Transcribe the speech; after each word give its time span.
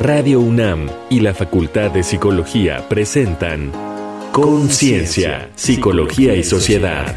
Radio 0.00 0.40
UNAM 0.40 0.88
y 1.10 1.20
la 1.20 1.34
Facultad 1.34 1.90
de 1.90 2.02
Psicología 2.02 2.88
presentan 2.88 3.70
Conciencia, 4.32 5.50
Psicología 5.56 6.34
y 6.34 6.42
Sociedad. 6.42 7.14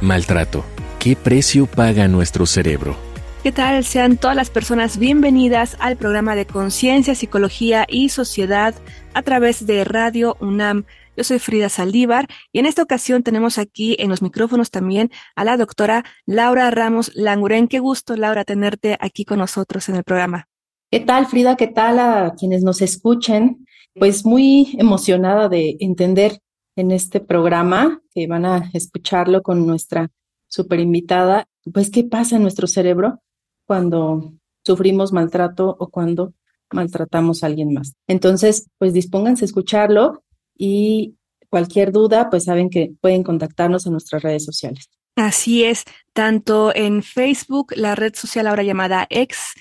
Maltrato. 0.00 0.64
¿Qué 0.98 1.14
precio 1.14 1.66
paga 1.66 2.08
nuestro 2.08 2.46
cerebro? 2.46 2.96
¿Qué 3.42 3.52
tal? 3.52 3.84
Sean 3.84 4.16
todas 4.16 4.34
las 4.34 4.48
personas 4.48 4.96
bienvenidas 4.96 5.76
al 5.78 5.96
programa 5.96 6.34
de 6.34 6.46
Conciencia, 6.46 7.14
Psicología 7.14 7.84
y 7.86 8.08
Sociedad 8.08 8.74
a 9.12 9.20
través 9.20 9.66
de 9.66 9.84
Radio 9.84 10.38
UNAM. 10.40 10.86
Yo 11.14 11.24
soy 11.24 11.38
Frida 11.38 11.68
Saldívar 11.68 12.26
y 12.52 12.58
en 12.58 12.66
esta 12.66 12.82
ocasión 12.82 13.22
tenemos 13.22 13.58
aquí 13.58 13.96
en 13.98 14.08
los 14.08 14.22
micrófonos 14.22 14.70
también 14.70 15.10
a 15.36 15.44
la 15.44 15.58
doctora 15.58 16.04
Laura 16.24 16.70
Ramos 16.70 17.12
Languren. 17.14 17.68
Qué 17.68 17.80
gusto, 17.80 18.16
Laura, 18.16 18.44
tenerte 18.44 18.96
aquí 18.98 19.26
con 19.26 19.38
nosotros 19.38 19.90
en 19.90 19.96
el 19.96 20.04
programa. 20.04 20.48
¿Qué 20.90 21.00
tal, 21.00 21.26
Frida? 21.26 21.56
¿Qué 21.56 21.66
tal 21.66 21.98
a 21.98 22.34
quienes 22.38 22.62
nos 22.62 22.80
escuchen? 22.80 23.66
Pues 23.94 24.24
muy 24.24 24.74
emocionada 24.78 25.50
de 25.50 25.76
entender 25.80 26.38
en 26.76 26.90
este 26.90 27.20
programa, 27.20 28.00
que 28.14 28.26
van 28.26 28.46
a 28.46 28.70
escucharlo 28.72 29.42
con 29.42 29.66
nuestra 29.66 30.10
super 30.48 30.80
invitada, 30.80 31.46
pues 31.74 31.90
qué 31.90 32.04
pasa 32.04 32.36
en 32.36 32.42
nuestro 32.42 32.66
cerebro 32.66 33.20
cuando 33.66 34.32
sufrimos 34.64 35.12
maltrato 35.12 35.76
o 35.78 35.88
cuando 35.88 36.32
maltratamos 36.72 37.42
a 37.42 37.46
alguien 37.46 37.74
más. 37.74 37.94
Entonces, 38.06 38.70
pues 38.78 38.94
dispónganse 38.94 39.44
a 39.44 39.46
escucharlo 39.46 40.22
y 40.56 41.16
cualquier 41.48 41.92
duda, 41.92 42.30
pues 42.30 42.44
saben 42.44 42.70
que 42.70 42.92
pueden 43.00 43.22
contactarnos 43.22 43.86
en 43.86 43.92
nuestras 43.92 44.22
redes 44.22 44.44
sociales. 44.44 44.88
Así 45.16 45.64
es, 45.64 45.84
tanto 46.14 46.74
en 46.74 47.02
Facebook, 47.02 47.74
la 47.76 47.94
red 47.94 48.14
social 48.14 48.46
ahora 48.46 48.62
llamada 48.62 49.06
X, 49.10 49.52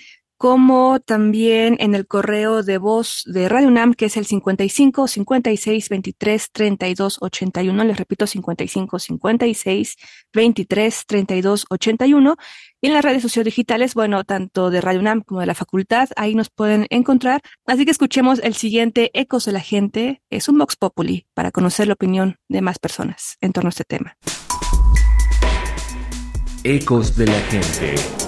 como 0.41 0.99
también 0.99 1.77
en 1.79 1.93
el 1.93 2.07
correo 2.07 2.63
de 2.63 2.79
voz 2.79 3.21
de 3.27 3.47
Radio 3.47 3.67
UNAM, 3.67 3.93
que 3.93 4.05
es 4.05 4.17
el 4.17 4.25
55 4.25 5.07
56 5.07 5.87
23 5.87 6.51
32 6.51 7.17
81. 7.21 7.83
Les 7.83 7.95
repito, 7.95 8.25
55 8.25 8.97
56 8.97 9.97
23 10.33 11.05
32 11.05 11.65
81. 11.69 12.35
Y 12.81 12.87
en 12.87 12.93
las 12.93 13.05
redes 13.05 13.21
sociodigitales, 13.21 13.93
bueno, 13.93 14.23
tanto 14.23 14.71
de 14.71 14.81
Radio 14.81 15.01
UNAM 15.01 15.21
como 15.21 15.41
de 15.41 15.45
la 15.45 15.53
facultad, 15.53 16.09
ahí 16.15 16.33
nos 16.33 16.49
pueden 16.49 16.87
encontrar. 16.89 17.41
Así 17.67 17.85
que 17.85 17.91
escuchemos 17.91 18.39
el 18.39 18.55
siguiente 18.55 19.11
Ecos 19.13 19.45
de 19.45 19.51
la 19.51 19.61
Gente. 19.61 20.23
Es 20.31 20.49
un 20.49 20.57
Vox 20.57 20.75
Populi 20.75 21.27
para 21.35 21.51
conocer 21.51 21.85
la 21.85 21.93
opinión 21.93 22.37
de 22.49 22.63
más 22.63 22.79
personas 22.79 23.37
en 23.41 23.53
torno 23.53 23.67
a 23.67 23.69
este 23.69 23.83
tema. 23.83 24.17
Ecos 26.63 27.15
de 27.15 27.27
la 27.27 27.39
Gente. 27.41 28.20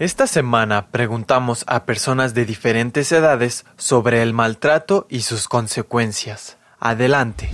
Esta 0.00 0.26
semana 0.26 0.88
preguntamos 0.90 1.62
a 1.68 1.84
personas 1.84 2.34
de 2.34 2.44
diferentes 2.44 3.12
edades 3.12 3.64
sobre 3.76 4.22
el 4.22 4.32
maltrato 4.32 5.06
y 5.08 5.20
sus 5.20 5.46
consecuencias. 5.46 6.56
Adelante. 6.80 7.48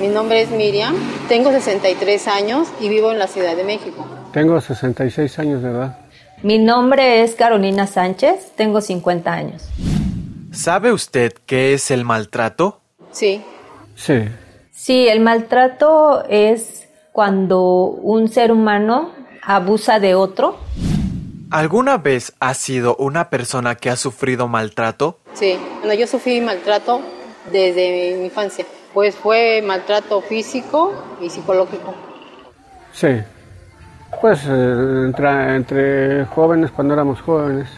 Mi 0.00 0.08
nombre 0.08 0.42
es 0.42 0.50
Miriam, 0.50 0.96
tengo 1.28 1.52
63 1.52 2.26
años 2.26 2.66
y 2.80 2.88
vivo 2.88 3.12
en 3.12 3.20
la 3.20 3.28
Ciudad 3.28 3.54
de 3.54 3.62
México. 3.62 4.04
Tengo 4.32 4.60
66 4.60 5.38
años 5.38 5.62
de 5.62 5.70
edad. 5.70 5.98
Mi 6.42 6.58
nombre 6.58 7.22
es 7.22 7.36
Carolina 7.36 7.86
Sánchez, 7.86 8.50
tengo 8.56 8.80
50 8.80 9.32
años. 9.32 9.68
¿Sabe 10.50 10.92
usted 10.92 11.34
qué 11.46 11.72
es 11.72 11.92
el 11.92 12.04
maltrato? 12.04 12.80
Sí. 13.12 13.44
Sí. 13.94 14.24
Sí, 14.72 15.06
el 15.06 15.20
maltrato 15.20 16.24
es 16.28 16.88
cuando 17.12 17.62
un 17.62 18.28
ser 18.28 18.50
humano 18.50 19.12
abusa 19.40 20.00
de 20.00 20.16
otro 20.16 20.58
¿Alguna 21.50 21.96
vez 21.96 22.34
has 22.40 22.58
sido 22.58 22.94
una 22.96 23.30
persona 23.30 23.74
que 23.74 23.88
ha 23.88 23.96
sufrido 23.96 24.48
maltrato? 24.48 25.18
Sí, 25.32 25.58
bueno, 25.80 25.94
yo 25.94 26.06
sufrí 26.06 26.42
maltrato 26.42 27.00
desde 27.50 28.16
mi 28.18 28.26
infancia. 28.26 28.66
Pues 28.92 29.14
fue 29.14 29.62
maltrato 29.62 30.20
físico 30.20 30.92
y 31.22 31.30
psicológico. 31.30 31.94
Sí. 32.92 33.08
Pues 34.20 34.44
eh, 34.46 35.04
entre, 35.06 35.56
entre, 35.56 36.24
jóvenes, 36.26 36.70
cuando 36.70 36.94
éramos 36.94 37.20
jóvenes, 37.22 37.68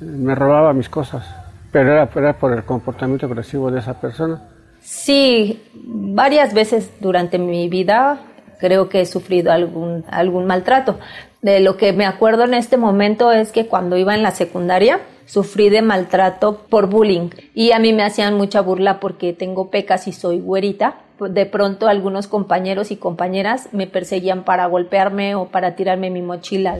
me 0.00 0.34
robaba 0.34 0.72
mis 0.72 0.88
cosas, 0.88 1.24
pero 1.70 1.92
era, 1.92 2.08
era 2.14 2.32
por 2.38 2.52
el 2.52 2.64
comportamiento 2.64 3.26
agresivo 3.26 3.70
de 3.70 3.80
esa 3.80 4.00
persona. 4.00 4.42
Sí, 4.80 5.62
varias 5.74 6.54
veces 6.54 6.90
durante 7.00 7.38
mi 7.38 7.68
vida 7.68 8.20
creo 8.58 8.88
que 8.88 9.00
he 9.00 9.06
sufrido 9.06 9.52
algún, 9.52 10.04
algún 10.08 10.46
maltrato, 10.46 10.98
de 11.42 11.58
lo 11.58 11.76
que 11.76 11.92
me 11.92 12.06
acuerdo 12.06 12.44
en 12.44 12.54
este 12.54 12.76
momento 12.76 13.32
es 13.32 13.50
que 13.50 13.66
cuando 13.66 13.96
iba 13.96 14.14
en 14.14 14.22
la 14.22 14.30
secundaria 14.30 15.00
sufrí 15.26 15.70
de 15.70 15.82
maltrato 15.82 16.58
por 16.68 16.86
bullying 16.86 17.30
y 17.52 17.72
a 17.72 17.80
mí 17.80 17.92
me 17.92 18.04
hacían 18.04 18.34
mucha 18.34 18.60
burla 18.60 19.00
porque 19.00 19.32
tengo 19.32 19.68
pecas 19.68 20.06
y 20.06 20.12
soy 20.12 20.40
güerita. 20.40 21.00
De 21.18 21.46
pronto 21.46 21.88
algunos 21.88 22.26
compañeros 22.26 22.90
y 22.90 22.96
compañeras 22.96 23.68
me 23.72 23.86
perseguían 23.86 24.44
para 24.44 24.66
golpearme 24.66 25.34
o 25.34 25.46
para 25.46 25.74
tirarme 25.74 26.10
mi 26.10 26.22
mochila. 26.22 26.78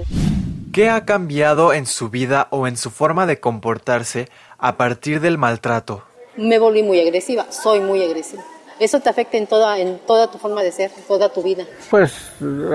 ¿Qué 0.73 0.89
ha 0.89 1.05
cambiado 1.05 1.73
en 1.73 1.87
su 1.87 2.09
vida 2.09 2.49
o 2.51 2.67
en 2.67 2.77
su 2.77 2.91
forma 2.91 3.27
de 3.27 3.41
comportarse 3.41 4.29
a 4.59 4.77
partir 4.77 5.21
del 5.21 5.39
maltrato? 5.39 6.03
Me 6.37 6.59
volví 6.59 6.83
muy 6.83 7.01
agresiva, 7.01 7.47
soy 7.51 7.81
muy 7.81 8.03
agresiva 8.03 8.43
eso 8.85 9.01
te 9.01 9.09
afecta 9.09 9.37
en 9.37 9.47
toda, 9.47 9.79
en 9.79 9.99
toda 10.07 10.31
tu 10.31 10.39
forma 10.39 10.63
de 10.63 10.73
ser, 10.73 10.91
toda 11.07 11.29
tu 11.33 11.43
vida. 11.43 11.65
Pues 11.91 12.33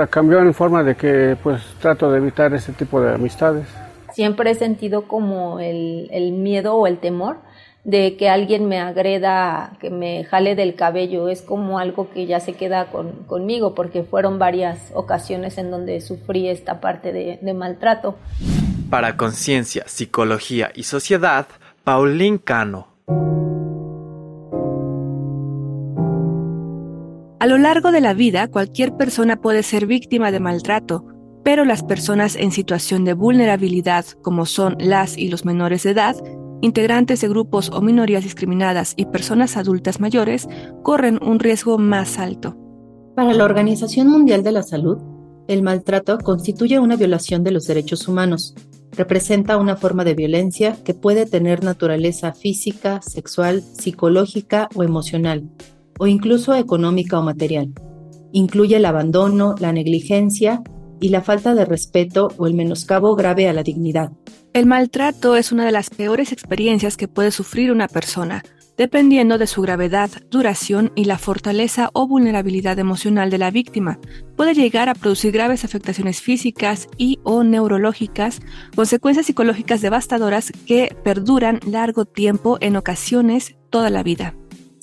cambió 0.09 0.39
en 0.39 0.53
forma 0.53 0.83
de 0.83 0.95
que 0.95 1.37
pues 1.41 1.61
trato 1.79 2.11
de 2.11 2.17
evitar 2.17 2.53
ese 2.53 2.73
tipo 2.73 3.01
de 3.01 3.13
amistades. 3.13 3.67
Siempre 4.13 4.51
he 4.51 4.55
sentido 4.55 5.03
como 5.07 5.59
el, 5.59 6.07
el 6.11 6.31
miedo 6.31 6.75
o 6.75 6.87
el 6.87 6.97
temor 6.97 7.37
de 7.87 8.17
que 8.17 8.27
alguien 8.27 8.67
me 8.67 8.81
agreda, 8.81 9.77
que 9.79 9.89
me 9.89 10.25
jale 10.25 10.55
del 10.55 10.75
cabello, 10.75 11.29
es 11.29 11.41
como 11.41 11.79
algo 11.79 12.09
que 12.09 12.25
ya 12.25 12.41
se 12.41 12.51
queda 12.51 12.87
con, 12.91 13.23
conmigo, 13.27 13.75
porque 13.75 14.03
fueron 14.03 14.39
varias 14.39 14.91
ocasiones 14.93 15.57
en 15.57 15.71
donde 15.71 16.01
sufrí 16.01 16.49
esta 16.49 16.81
parte 16.81 17.13
de, 17.13 17.39
de 17.41 17.53
maltrato. 17.53 18.17
Para 18.89 19.15
Conciencia, 19.15 19.83
Psicología 19.87 20.69
y 20.75 20.83
Sociedad, 20.83 21.47
Paulín 21.85 22.39
Cano. 22.39 22.87
Lo 27.47 27.57
largo 27.57 27.91
de 27.91 28.01
la 28.01 28.13
vida, 28.13 28.47
cualquier 28.47 28.95
persona 28.95 29.39
puede 29.39 29.63
ser 29.63 29.85
víctima 29.85 30.31
de 30.31 30.39
maltrato, 30.39 31.05
pero 31.43 31.65
las 31.65 31.83
personas 31.83 32.35
en 32.35 32.51
situación 32.51 33.05
de 33.05 33.13
vulnerabilidad, 33.13 34.05
como 34.21 34.45
son 34.45 34.75
las 34.79 35.17
y 35.17 35.29
los 35.29 35.45
menores 35.45 35.83
de 35.83 35.91
edad, 35.91 36.15
integrantes 36.61 37.21
de 37.21 37.29
grupos 37.29 37.69
o 37.69 37.81
minorías 37.81 38.23
discriminadas 38.23 38.93
y 38.97 39.05
personas 39.05 39.55
adultas 39.55 39.99
mayores, 39.99 40.47
corren 40.83 41.19
un 41.21 41.39
riesgo 41.39 41.77
más 41.77 42.17
alto. 42.19 42.57
Para 43.15 43.33
la 43.33 43.45
Organización 43.45 44.09
Mundial 44.09 44.43
de 44.43 44.51
la 44.51 44.63
Salud, 44.63 44.97
el 45.47 45.63
maltrato 45.63 46.17
constituye 46.17 46.79
una 46.79 46.95
violación 46.97 47.43
de 47.43 47.51
los 47.51 47.65
derechos 47.65 48.07
humanos. 48.07 48.55
Representa 48.91 49.57
una 49.57 49.77
forma 49.77 50.03
de 50.03 50.15
violencia 50.15 50.75
que 50.83 50.93
puede 50.93 51.25
tener 51.25 51.63
naturaleza 51.63 52.33
física, 52.33 53.01
sexual, 53.01 53.61
psicológica 53.61 54.67
o 54.75 54.83
emocional, 54.83 55.49
o 55.99 56.07
incluso 56.07 56.55
económica 56.55 57.19
o 57.19 57.23
material. 57.23 57.73
Incluye 58.31 58.77
el 58.77 58.85
abandono, 58.85 59.55
la 59.59 59.71
negligencia 59.71 60.61
y 60.99 61.09
la 61.09 61.21
falta 61.21 61.53
de 61.53 61.65
respeto 61.65 62.29
o 62.37 62.47
el 62.47 62.53
menoscabo 62.53 63.15
grave 63.15 63.47
a 63.47 63.53
la 63.53 63.63
dignidad. 63.63 64.11
El 64.53 64.65
maltrato 64.65 65.35
es 65.35 65.51
una 65.51 65.65
de 65.65 65.71
las 65.71 65.89
peores 65.89 66.31
experiencias 66.31 66.97
que 66.97 67.07
puede 67.07 67.31
sufrir 67.31 67.71
una 67.71 67.87
persona, 67.87 68.43
dependiendo 68.77 69.37
de 69.37 69.47
su 69.47 69.61
gravedad, 69.61 70.09
duración 70.29 70.91
y 70.95 71.05
la 71.05 71.17
fortaleza 71.17 71.89
o 71.93 72.07
vulnerabilidad 72.07 72.77
emocional 72.79 73.29
de 73.29 73.37
la 73.39 73.51
víctima. 73.51 73.99
Puede 74.35 74.53
llegar 74.53 74.87
a 74.89 74.95
producir 74.95 75.31
graves 75.31 75.65
afectaciones 75.65 76.21
físicas 76.21 76.87
y 76.97 77.19
o 77.23 77.43
neurológicas, 77.43 78.39
consecuencias 78.75 79.25
psicológicas 79.25 79.81
devastadoras 79.81 80.51
que 80.65 80.95
perduran 81.03 81.59
largo 81.65 82.05
tiempo, 82.05 82.57
en 82.61 82.77
ocasiones 82.77 83.55
toda 83.69 83.89
la 83.89 84.03
vida. 84.03 84.35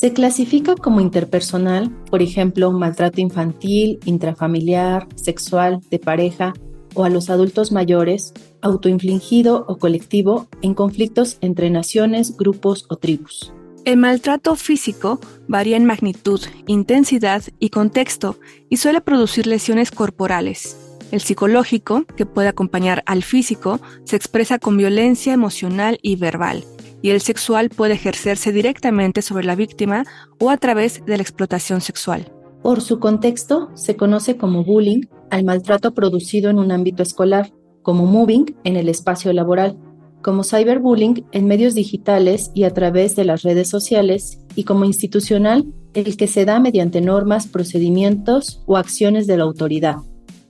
Se 0.05 0.13
clasifica 0.13 0.75
como 0.75 1.01
interpersonal, 1.01 1.91
por 2.11 2.21
ejemplo, 2.21 2.71
maltrato 2.73 3.23
infantil, 3.23 4.01
intrafamiliar, 4.05 5.09
sexual, 5.15 5.81
de 5.91 5.99
pareja 5.99 6.53
o 6.93 7.05
a 7.05 7.09
los 7.09 7.31
adultos 7.31 7.73
mayores, 7.73 8.35
autoinfligido 8.61 9.65
o 9.67 9.79
colectivo 9.79 10.47
en 10.61 10.75
conflictos 10.75 11.39
entre 11.41 11.71
naciones, 11.71 12.37
grupos 12.37 12.85
o 12.91 12.97
tribus. 12.97 13.55
El 13.87 13.97
maltrato 13.97 14.57
físico 14.57 15.21
varía 15.49 15.79
en 15.79 15.87
magnitud, 15.87 16.43
intensidad 16.67 17.43
y 17.59 17.71
contexto 17.71 18.37
y 18.69 18.77
suele 18.77 19.01
producir 19.01 19.47
lesiones 19.47 19.91
corporales. 19.91 20.77
El 21.13 21.23
psicológico, 21.23 22.05
que 22.15 22.27
puede 22.27 22.49
acompañar 22.49 23.03
al 23.07 23.23
físico, 23.23 23.81
se 24.05 24.17
expresa 24.17 24.59
con 24.59 24.77
violencia 24.77 25.33
emocional 25.33 25.99
y 26.03 26.17
verbal 26.17 26.63
y 27.05 27.11
el 27.11 27.21
sexual 27.21 27.69
puede 27.69 27.93
ejercerse 27.93 28.51
directamente 28.51 29.21
sobre 29.21 29.45
la 29.45 29.57
víctima 29.57 30.05
o 30.41 30.49
a 30.49 30.57
través 30.57 31.05
de 31.05 31.19
la 31.19 31.23
explotación 31.23 31.83
sexual. 31.83 32.33
Por 32.63 32.81
su 32.81 32.99
contexto, 32.99 33.69
se 33.75 33.95
conoce 33.95 34.39
como 34.39 34.65
bullying 34.65 35.03
al 35.31 35.45
maltrato 35.45 35.93
producido 35.93 36.49
en 36.49 36.59
un 36.59 36.73
ámbito 36.73 37.03
escolar, 37.03 37.53
como 37.83 38.07
moving 38.07 38.57
en 38.65 38.77
el 38.77 38.89
espacio 38.89 39.35
laboral, 39.35 39.77
como 40.23 40.45
cyberbullying 40.45 41.27
en 41.33 41.47
medios 41.47 41.75
digitales 41.75 42.51
y 42.55 42.65
a 42.65 42.73
través 42.73 43.17
de 43.17 43.27
las 43.27 43.43
redes 43.43 43.69
sociales, 43.69 44.41
y 44.55 44.65
como 44.65 44.87
institucional, 44.87 45.67
el 45.93 46.17
que 46.17 46.27
se 46.27 46.47
da 46.47 46.59
mediante 46.59 47.03
normas, 47.03 47.47
procedimientos 47.47 48.63
o 48.65 48.79
acciones 48.79 49.27
de 49.27 49.37
la 49.37 49.45
autoridad. 49.45 49.97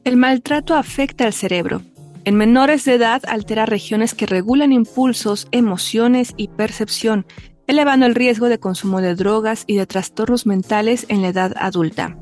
El 0.05 0.17
maltrato 0.17 0.75
afecta 0.75 1.27
al 1.27 1.33
cerebro. 1.33 1.83
En 2.27 2.37
menores 2.37 2.87
de 2.87 2.95
edad 2.95 3.21
altera 3.29 3.67
regiones 3.67 4.15
que 4.15 4.25
regulan 4.25 4.73
impulsos, 4.73 5.47
emociones 5.51 6.33
y 6.39 6.49
percepción, 6.49 7.27
elevando 7.67 8.07
el 8.07 8.15
riesgo 8.15 8.49
de 8.49 8.59
consumo 8.59 9.03
de 9.03 9.15
drogas 9.15 9.65
y 9.67 9.77
de 9.77 9.87
trastornos 9.87 10.47
mentales 10.47 11.05
en 11.11 11.21
la 11.21 11.29
edad 11.29 11.53
adulta. 11.59 12.17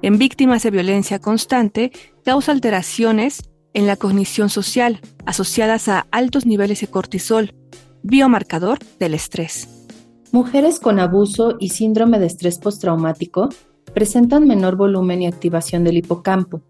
En 0.00 0.16
víctimas 0.16 0.62
de 0.62 0.70
violencia 0.70 1.18
constante, 1.18 1.90
causa 2.24 2.52
alteraciones 2.52 3.50
en 3.74 3.88
la 3.88 3.96
cognición 3.96 4.48
social 4.48 5.00
asociadas 5.26 5.88
a 5.88 6.06
altos 6.12 6.46
niveles 6.46 6.80
de 6.80 6.86
cortisol, 6.86 7.52
biomarcador 8.04 8.78
del 9.00 9.14
estrés. 9.14 9.86
Mujeres 10.30 10.78
con 10.78 11.00
abuso 11.00 11.56
y 11.58 11.70
síndrome 11.70 12.20
de 12.20 12.26
estrés 12.26 12.58
postraumático 12.58 13.48
presentan 13.92 14.46
menor 14.46 14.76
volumen 14.76 15.22
y 15.22 15.26
activación 15.26 15.82
del 15.82 15.96
hipocampo, 15.96 16.62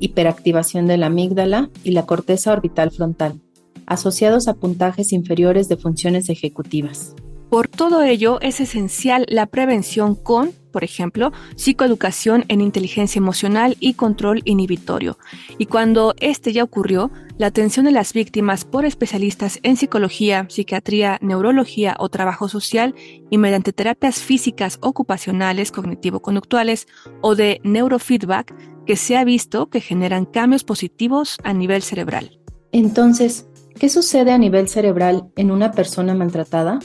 hiperactivación 0.00 0.86
de 0.86 0.96
la 0.96 1.06
amígdala 1.06 1.70
y 1.84 1.92
la 1.92 2.06
corteza 2.06 2.52
orbital 2.52 2.90
frontal, 2.90 3.40
asociados 3.86 4.48
a 4.48 4.54
puntajes 4.54 5.12
inferiores 5.12 5.68
de 5.68 5.76
funciones 5.76 6.28
ejecutivas. 6.28 7.14
Por 7.50 7.66
todo 7.66 8.04
ello, 8.04 8.40
es 8.40 8.60
esencial 8.60 9.26
la 9.28 9.46
prevención 9.46 10.14
con, 10.14 10.52
por 10.70 10.84
ejemplo, 10.84 11.32
psicoeducación 11.56 12.44
en 12.46 12.60
inteligencia 12.60 13.18
emocional 13.18 13.76
y 13.80 13.94
control 13.94 14.42
inhibitorio. 14.44 15.18
Y 15.58 15.66
cuando 15.66 16.14
este 16.20 16.52
ya 16.52 16.62
ocurrió, 16.62 17.10
la 17.38 17.48
atención 17.48 17.86
de 17.86 17.90
las 17.90 18.12
víctimas 18.12 18.64
por 18.64 18.84
especialistas 18.84 19.58
en 19.64 19.76
psicología, 19.76 20.46
psiquiatría, 20.48 21.18
neurología 21.22 21.96
o 21.98 22.08
trabajo 22.08 22.48
social 22.48 22.94
y 23.30 23.38
mediante 23.38 23.72
terapias 23.72 24.20
físicas 24.20 24.78
ocupacionales, 24.80 25.72
cognitivo-conductuales 25.72 26.86
o 27.20 27.34
de 27.34 27.60
neurofeedback 27.64 28.54
que 28.86 28.96
se 28.96 29.16
ha 29.16 29.24
visto 29.24 29.68
que 29.68 29.80
generan 29.80 30.24
cambios 30.24 30.64
positivos 30.64 31.36
a 31.44 31.52
nivel 31.52 31.82
cerebral. 31.82 32.40
Entonces, 32.72 33.48
¿qué 33.78 33.88
sucede 33.88 34.32
a 34.32 34.38
nivel 34.38 34.68
cerebral 34.68 35.30
en 35.36 35.50
una 35.50 35.72
persona 35.72 36.14
maltratada? 36.14 36.80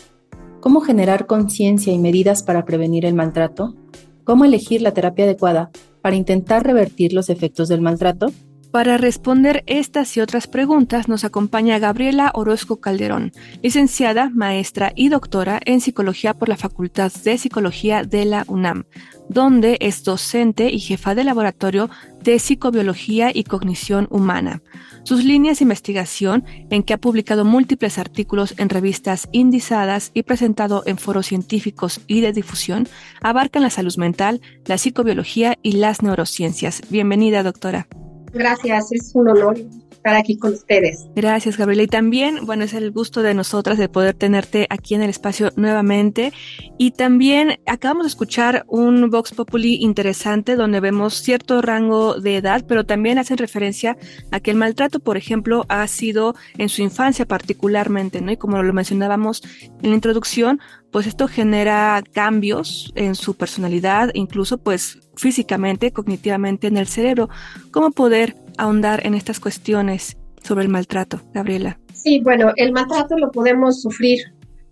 cómo 0.66 0.82
generar 0.82 1.28
conciencia 1.28 1.94
y 1.94 2.00
medidas 2.00 2.42
para 2.42 2.66
prevenir 2.66 3.06
el 3.06 3.14
maltrato, 3.14 3.76
cómo 4.24 4.46
elegir 4.46 4.82
la 4.82 4.96
terapia 4.96 5.26
adecuada 5.26 5.70
para 6.02 6.16
intentar 6.16 6.64
revertir 6.66 7.14
los 7.14 7.30
efectos 7.30 7.68
del 7.68 7.82
maltrato. 7.82 8.32
Para 8.76 8.98
responder 8.98 9.64
estas 9.68 10.18
y 10.18 10.20
otras 10.20 10.48
preguntas 10.48 11.08
nos 11.08 11.24
acompaña 11.24 11.80
Gabriela 11.80 12.32
Orozco 12.34 12.82
Calderón, 12.82 13.32
licenciada, 13.64 14.30
maestra 14.34 14.92
y 14.94 15.08
doctora 15.08 15.62
en 15.64 15.80
psicología 15.80 16.34
por 16.34 16.50
la 16.50 16.58
Facultad 16.58 17.10
de 17.24 17.38
Psicología 17.38 18.04
de 18.04 18.26
la 18.26 18.44
UNAM, 18.50 18.84
donde 19.30 19.78
es 19.80 20.04
docente 20.04 20.70
y 20.74 20.80
jefa 20.80 21.16
de 21.16 21.24
laboratorio 21.24 21.90
de 22.22 22.38
psicobiología 22.38 23.32
y 23.34 23.46
cognición 23.46 24.10
humana. 24.10 24.62
Sus 25.04 25.24
líneas 25.24 25.60
de 25.60 25.64
investigación, 25.64 26.44
en 26.70 26.84
que 26.84 26.94
ha 26.94 26.98
publicado 26.98 27.46
múltiples 27.46 27.98
artículos 27.98 28.56
en 28.58 28.68
revistas 28.68 29.30
indizadas 29.32 30.12
y 30.14 30.24
presentado 30.24 30.84
en 30.86 30.98
foros 30.98 31.28
científicos 31.28 32.02
y 32.08 32.20
de 32.20 32.34
difusión, 32.34 32.90
abarcan 33.22 33.64
la 33.64 33.70
salud 33.70 33.96
mental, 33.96 34.42
la 34.66 34.78
psicobiología 34.78 35.58
y 35.62 35.78
las 35.78 36.02
neurociencias. 36.02 36.82
Bienvenida, 36.90 37.42
doctora. 37.42 37.88
Gracias, 38.36 38.92
es 38.92 39.12
un 39.16 39.30
honor 39.30 39.58
estar 40.06 40.16
aquí 40.16 40.38
con 40.38 40.54
ustedes. 40.54 41.08
Gracias, 41.16 41.58
Gabriela. 41.58 41.84
Y 41.84 41.88
también, 41.88 42.46
bueno, 42.46 42.66
es 42.66 42.74
el 42.74 42.92
gusto 42.92 43.24
de 43.24 43.34
nosotras 43.34 43.78
de 43.78 43.90
poder 43.90 44.14
tenerte 44.14 44.68
aquí 44.70 44.94
en 44.94 45.02
el 45.02 45.10
espacio 45.10 45.52
nuevamente. 45.56 46.32
Y 46.78 46.92
también 46.92 47.60
acabamos 47.66 48.04
de 48.04 48.10
escuchar 48.10 48.66
un 48.68 49.10
Vox 49.10 49.32
Populi 49.32 49.76
interesante 49.82 50.56
donde 50.58 50.80
vemos 50.80 51.16
cierto 51.16 51.62
rango 51.62 52.20
de 52.20 52.38
edad, 52.38 52.66
pero 52.68 52.86
también 52.86 53.18
hacen 53.18 53.38
referencia 53.38 53.98
a 54.32 54.40
que 54.42 54.52
el 54.52 54.58
maltrato, 54.58 55.00
por 55.00 55.18
ejemplo, 55.18 55.66
ha 55.70 55.88
sido 55.88 56.36
en 56.58 56.70
su 56.70 56.82
infancia 56.84 57.26
particularmente, 57.26 58.22
¿no? 58.22 58.32
Y 58.32 58.38
como 58.38 58.62
lo 58.62 58.74
mencionábamos 58.74 59.42
en 59.82 59.90
la 59.90 59.96
introducción, 59.96 60.60
pues 60.96 61.08
esto 61.08 61.28
genera 61.28 62.02
cambios 62.14 62.94
en 62.96 63.16
su 63.16 63.36
personalidad, 63.36 64.12
incluso 64.14 64.58
pues 64.58 64.98
físicamente, 65.18 65.92
cognitivamente 65.92 66.68
en 66.68 66.78
el 66.78 66.88
cerebro. 66.88 67.28
¿Cómo 67.72 67.92
poder 67.92 68.38
ahondar 68.58 69.06
en 69.06 69.14
estas 69.14 69.42
cuestiones 69.42 70.16
sobre 70.42 70.64
el 70.64 70.70
maltrato, 70.70 71.20
Gabriela? 71.34 71.78
Sí, 71.94 72.22
bueno, 72.24 72.54
el 72.56 72.72
maltrato 72.72 73.18
lo 73.18 73.30
podemos 73.30 73.82
sufrir 73.82 74.20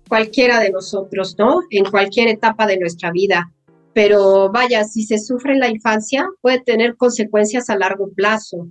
cualquiera 0.08 0.62
de 0.62 0.72
nosotros, 0.72 1.36
¿no? 1.38 1.60
En 1.70 1.84
cualquier 1.84 2.30
etapa 2.30 2.68
de 2.68 2.80
nuestra 2.80 3.12
vida. 3.12 3.52
Pero 3.92 4.50
vaya, 4.50 4.86
si 4.86 5.04
se 5.04 5.20
sufre 5.20 5.52
en 5.52 5.60
la 5.60 5.68
infancia, 5.68 6.26
puede 6.40 6.62
tener 6.62 6.96
consecuencias 6.96 7.70
a 7.70 7.76
largo 7.76 8.10
plazo. 8.16 8.70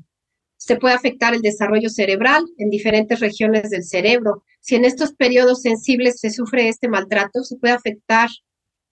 Se 0.64 0.76
puede 0.76 0.94
afectar 0.94 1.35
el 1.35 1.43
desarrollo 1.43 1.91
cerebral 1.91 2.44
en 2.56 2.70
diferentes 2.70 3.19
regiones 3.19 3.70
del 3.70 3.82
cerebro. 3.82 4.44
Si 4.61 4.76
en 4.76 4.85
estos 4.85 5.12
periodos 5.12 5.62
sensibles 5.62 6.20
se 6.20 6.31
sufre 6.31 6.69
este 6.69 6.88
maltrato, 6.88 7.43
se 7.43 7.56
puede 7.56 7.75
afectar 7.75 8.29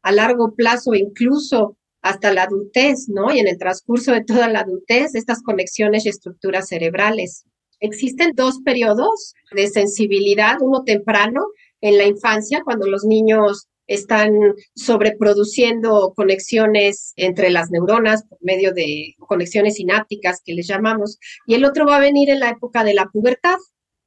a 0.03 0.11
largo 0.11 0.53
plazo, 0.57 0.95
incluso 0.95 1.77
hasta 2.03 2.33
la 2.33 2.43
adultez, 2.43 3.09
¿no? 3.09 3.33
Y 3.33 3.39
en 3.39 3.47
el 3.47 3.57
transcurso 3.57 4.11
de 4.11 4.25
toda 4.25 4.49
la 4.49 4.61
adultez, 4.61 5.15
estas 5.15 5.43
conexiones 5.43 6.07
y 6.07 6.09
estructuras 6.09 6.67
cerebrales. 6.67 7.45
Existen 7.79 8.33
dos 8.35 8.59
periodos 8.65 9.35
de 9.55 9.69
sensibilidad, 9.69 10.57
uno 10.61 10.83
temprano 10.83 11.45
en 11.81 11.99
la 11.99 12.07
infancia, 12.07 12.63
cuando 12.65 12.89
los 12.89 13.05
niños 13.05 13.69
están 13.91 14.33
sobreproduciendo 14.77 16.13
conexiones 16.15 17.13
entre 17.17 17.51
las 17.51 17.71
neuronas 17.71 18.23
por 18.23 18.39
medio 18.41 18.73
de 18.73 19.17
conexiones 19.19 19.75
sinápticas 19.75 20.41
que 20.45 20.55
les 20.55 20.69
llamamos, 20.69 21.19
y 21.45 21.55
el 21.55 21.65
otro 21.65 21.87
va 21.87 21.97
a 21.97 22.01
venir 22.01 22.31
en 22.31 22.39
la 22.39 22.51
época 22.51 22.85
de 22.85 22.95
la 22.95 23.07
pubertad, 23.07 23.57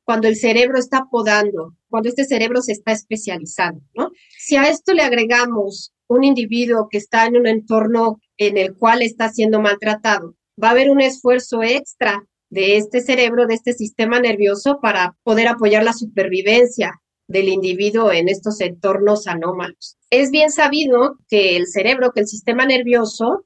cuando 0.06 0.30
el 0.30 0.38
cerebro 0.38 0.80
está 0.80 1.04
podando, 1.12 1.76
cuando 1.90 2.08
este 2.08 2.24
cerebro 2.24 2.62
se 2.62 2.72
está 2.72 2.94
especializando, 2.94 3.82
¿no? 3.94 4.12
Si 4.38 4.56
a 4.56 4.70
esto 4.70 4.94
le 4.94 5.04
agregamos 5.04 5.94
un 6.08 6.24
individuo 6.24 6.88
que 6.90 6.98
está 6.98 7.26
en 7.26 7.36
un 7.36 7.48
entorno 7.48 8.22
en 8.38 8.58
el 8.58 8.78
cual 8.78 9.02
está 9.02 9.30
siendo 9.30 9.60
maltratado, 9.60 10.36
va 10.62 10.70
a 10.70 10.72
haber 10.72 10.92
un 10.92 11.02
esfuerzo 11.02 11.62
extra 11.62 12.24
de 12.50 12.78
este 12.78 13.02
cerebro, 13.02 13.48
de 13.48 13.56
este 13.56 13.74
sistema 13.74 14.22
nervioso 14.22 14.80
para 14.82 15.18
poder 15.24 15.50
apoyar 15.50 15.84
la 15.84 15.94
supervivencia 15.94 17.02
del 17.28 17.48
individuo 17.48 18.12
en 18.12 18.30
estos 18.30 18.60
entornos 18.62 19.28
anómalos. 19.28 19.98
Es 20.10 20.32
bien 20.32 20.52
sabido 20.52 21.18
que 21.30 21.56
el 21.58 21.68
cerebro, 21.68 22.12
que 22.14 22.22
el 22.22 22.28
sistema 22.28 22.66
nervioso 22.66 23.46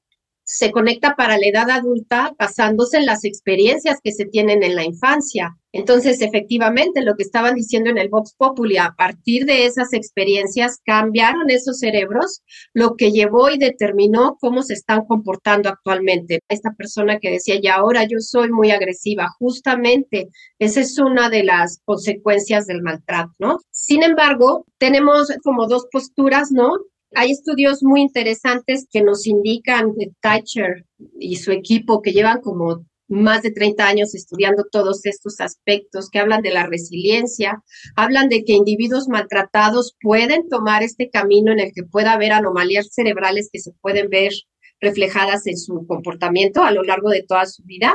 se 0.50 0.72
conecta 0.72 1.16
para 1.18 1.38
la 1.38 1.46
edad 1.46 1.70
adulta 1.70 2.34
basándose 2.39 2.96
en 2.98 3.06
las 3.06 3.25
experiencias 3.25 4.00
que 4.01 4.13
se 4.13 4.25
tienen 4.25 4.63
en 4.63 4.77
la 4.77 4.86
infancia. 4.86 5.58
Entonces, 5.74 6.22
efectivamente, 6.22 7.01
lo 7.01 7.16
que 7.16 7.24
estaban 7.24 7.54
diciendo 7.54 7.89
en 7.89 7.98
el 7.98 8.08
Vox 8.08 8.34
Populi, 8.38 8.77
a 8.77 8.96
partir 8.98 9.46
de 9.46 9.66
esas 9.66 9.92
experiencias 9.92 10.80
cambiaron 10.86 11.50
esos 11.50 11.80
cerebros, 11.80 12.44
lo 12.74 12.96
que 12.96 13.12
llevó 13.12 13.50
y 13.50 13.58
determinó 13.58 14.38
cómo 14.39 14.63
se 14.63 14.74
están 14.74 15.01
comportando 15.06 15.68
actualmente. 15.68 16.39
Esta 16.48 16.72
persona 16.77 17.20
que 17.20 17.30
decía, 17.30 17.60
y 17.62 17.68
ahora 17.68 18.06
yo 18.06 18.20
soy 18.20 18.50
muy 18.50 18.72
agresiva, 18.72 19.27
justamente 19.39 20.30
esa 20.60 20.80
es 20.80 20.98
una 20.98 21.30
de 21.30 21.44
las 21.44 21.82
consecuencias 21.84 22.68
del 22.68 22.82
maltrato, 22.82 23.34
¿no? 23.38 23.60
Sin 23.70 24.01
embargo, 24.01 24.66
tenemos 24.77 25.27
como 25.44 25.68
dos 25.68 25.88
posturas, 25.92 26.51
¿no? 26.54 26.72
Hay 27.20 27.32
estudios 27.32 27.80
muy 27.82 28.02
interesantes 28.02 28.86
que 28.92 29.02
nos 29.02 29.26
indican 29.26 29.96
de 29.96 30.12
Thatcher 30.22 30.86
y 31.20 31.38
su 31.38 31.52
equipo 31.52 32.04
que 32.04 32.12
llevan 32.12 32.42
como 32.42 32.86
más 33.08 33.42
de 33.42 33.50
30 33.50 33.88
años 33.88 34.14
estudiando 34.14 34.66
todos 34.72 35.04
estos 35.04 35.40
aspectos, 35.40 36.12
que 36.12 36.20
hablan 36.20 36.44
de 36.44 36.52
la 36.52 36.68
resiliencia, 36.68 37.64
hablan 37.96 38.30
de 38.30 38.44
que 38.44 38.54
individuos 38.54 39.08
maltratados 39.08 39.96
pueden 40.00 40.48
tomar 40.48 40.84
este 40.84 41.10
camino 41.10 41.52
en 41.52 41.60
el 41.60 41.72
que 41.74 41.82
pueda 41.82 42.14
haber 42.14 42.34
anomalías 42.34 42.90
cerebrales 42.94 43.50
que 43.52 43.62
se 43.62 43.72
pueden 43.82 44.10
ver 44.10 44.34
reflejadas 44.79 45.48
en 45.48 45.57
su 45.57 45.86
comportamiento 45.88 46.63
a 46.63 46.72
lo 46.72 46.84
largo 46.84 47.10
de 47.10 47.24
toda 47.24 47.46
su 47.46 47.63
vida, 47.63 47.93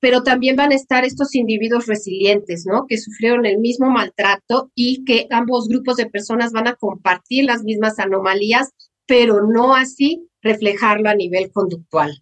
pero 0.00 0.22
también 0.22 0.56
van 0.56 0.72
a 0.72 0.76
estar 0.76 1.04
estos 1.04 1.34
individuos 1.34 1.86
resilientes, 1.86 2.64
¿no? 2.66 2.86
Que 2.88 2.98
sufrieron 2.98 3.46
el 3.46 3.58
mismo 3.58 3.90
maltrato 3.90 4.70
y 4.74 5.04
que 5.04 5.26
ambos 5.30 5.68
grupos 5.68 5.96
de 5.96 6.06
personas 6.06 6.52
van 6.52 6.68
a 6.68 6.74
compartir 6.74 7.44
las 7.44 7.62
mismas 7.62 7.98
anomalías, 7.98 8.70
pero 9.06 9.46
no 9.46 9.74
así 9.74 10.26
reflejarlo 10.42 11.10
a 11.10 11.14
nivel 11.14 11.50
conductual. 11.52 12.12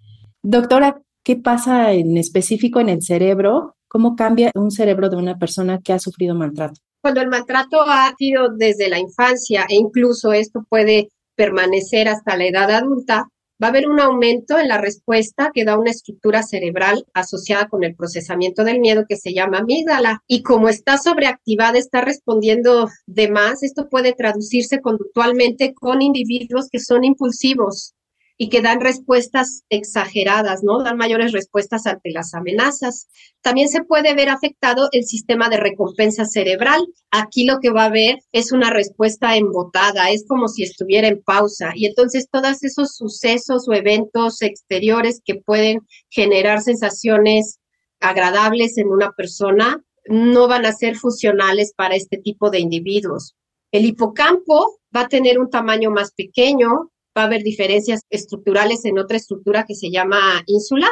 Doctora, 0.43 1.03
¿qué 1.23 1.37
pasa 1.37 1.93
en 1.93 2.17
específico 2.17 2.81
en 2.81 2.89
el 2.89 3.03
cerebro? 3.03 3.77
¿Cómo 3.89 4.17
cambia 4.17 4.51
un 4.55 4.71
cerebro 4.71 5.09
de 5.09 5.17
una 5.17 5.39
persona 5.39 5.81
que 5.83 5.93
ha 5.93 5.99
sufrido 5.99 6.35
maltrato? 6.35 6.81
Cuando 7.01 7.21
el 7.21 7.29
maltrato 7.29 7.83
ha 7.83 8.13
sido 8.19 8.49
desde 8.57 8.89
la 8.89 8.99
infancia 8.99 9.67
e 9.69 9.77
incluso 9.77 10.33
esto 10.33 10.65
puede 10.69 11.09
permanecer 11.37 12.09
hasta 12.09 12.37
la 12.37 12.47
edad 12.47 12.71
adulta, 12.71 13.29
va 13.63 13.69
a 13.69 13.71
haber 13.71 13.89
un 13.89 14.01
aumento 14.01 14.59
en 14.59 14.69
la 14.69 14.79
respuesta 14.79 15.51
que 15.53 15.65
da 15.65 15.79
una 15.79 15.91
estructura 15.91 16.43
cerebral 16.43 17.07
asociada 17.13 17.69
con 17.69 17.85
el 17.85 17.95
procesamiento 17.95 18.65
del 18.65 18.81
miedo 18.81 19.05
que 19.09 19.17
se 19.17 19.35
llama 19.35 19.59
amígdala. 19.59 20.23
Y 20.27 20.43
como 20.43 20.69
está 20.69 20.99
sobreactivada, 20.99 21.79
está 21.79 22.01
respondiendo 22.01 22.89
de 23.07 23.29
más, 23.29 23.63
esto 23.63 23.89
puede 23.89 24.13
traducirse 24.13 24.81
conductualmente 24.81 25.75
con 25.75 26.03
individuos 26.03 26.69
que 26.71 26.79
son 26.79 27.05
impulsivos, 27.05 27.95
y 28.41 28.49
que 28.49 28.63
dan 28.63 28.81
respuestas 28.81 29.65
exageradas, 29.69 30.63
¿no? 30.63 30.83
Dan 30.85 30.97
mayores 30.97 31.33
respuestas 31.33 31.87
ante 31.87 32.13
las 32.13 32.35
amenazas. 32.35 33.09
También 33.43 33.69
se 33.69 33.83
puede 33.83 34.15
ver 34.15 34.29
afectado 34.29 34.89
el 34.93 35.05
sistema 35.05 35.49
de 35.49 35.57
recompensa 35.57 36.25
cerebral. 36.25 36.81
Aquí 37.11 37.45
lo 37.45 37.59
que 37.59 37.71
va 37.71 37.83
a 37.83 37.87
haber 37.87 38.19
es 38.31 38.53
una 38.53 38.71
respuesta 38.71 39.37
embotada, 39.37 40.11
es 40.11 40.25
como 40.29 40.47
si 40.47 40.63
estuviera 40.63 41.09
en 41.09 41.21
pausa. 41.21 41.73
Y 41.75 41.87
entonces 41.87 42.29
todos 42.31 42.63
esos 42.63 42.95
sucesos 42.95 43.69
o 43.69 43.73
eventos 43.73 44.41
exteriores 44.41 45.21
que 45.25 45.35
pueden 45.35 45.81
generar 46.09 46.63
sensaciones 46.63 47.59
agradables 48.01 48.79
en 48.79 48.87
una 48.87 49.11
persona 49.11 49.83
no 50.07 50.47
van 50.47 50.65
a 50.65 50.73
ser 50.73 50.97
funcionales 50.97 51.73
para 51.77 51.97
este 51.97 52.19
tipo 52.19 52.51
de 52.51 52.61
individuos. 52.61 53.35
El 53.73 53.85
hipocampo 53.85 54.79
va 54.95 55.03
a 55.03 55.09
tener 55.09 55.39
un 55.39 55.51
tamaño 55.51 55.91
más 55.91 56.13
pequeño, 56.13 56.91
va 57.19 57.23
a 57.23 57.27
haber 57.27 57.43
diferencias 57.43 58.03
estructurales 58.11 58.85
en 58.85 58.99
otra 58.99 59.17
estructura 59.17 59.65
que 59.67 59.75
se 59.75 59.91
llama 59.91 60.43
ínsula, 60.47 60.89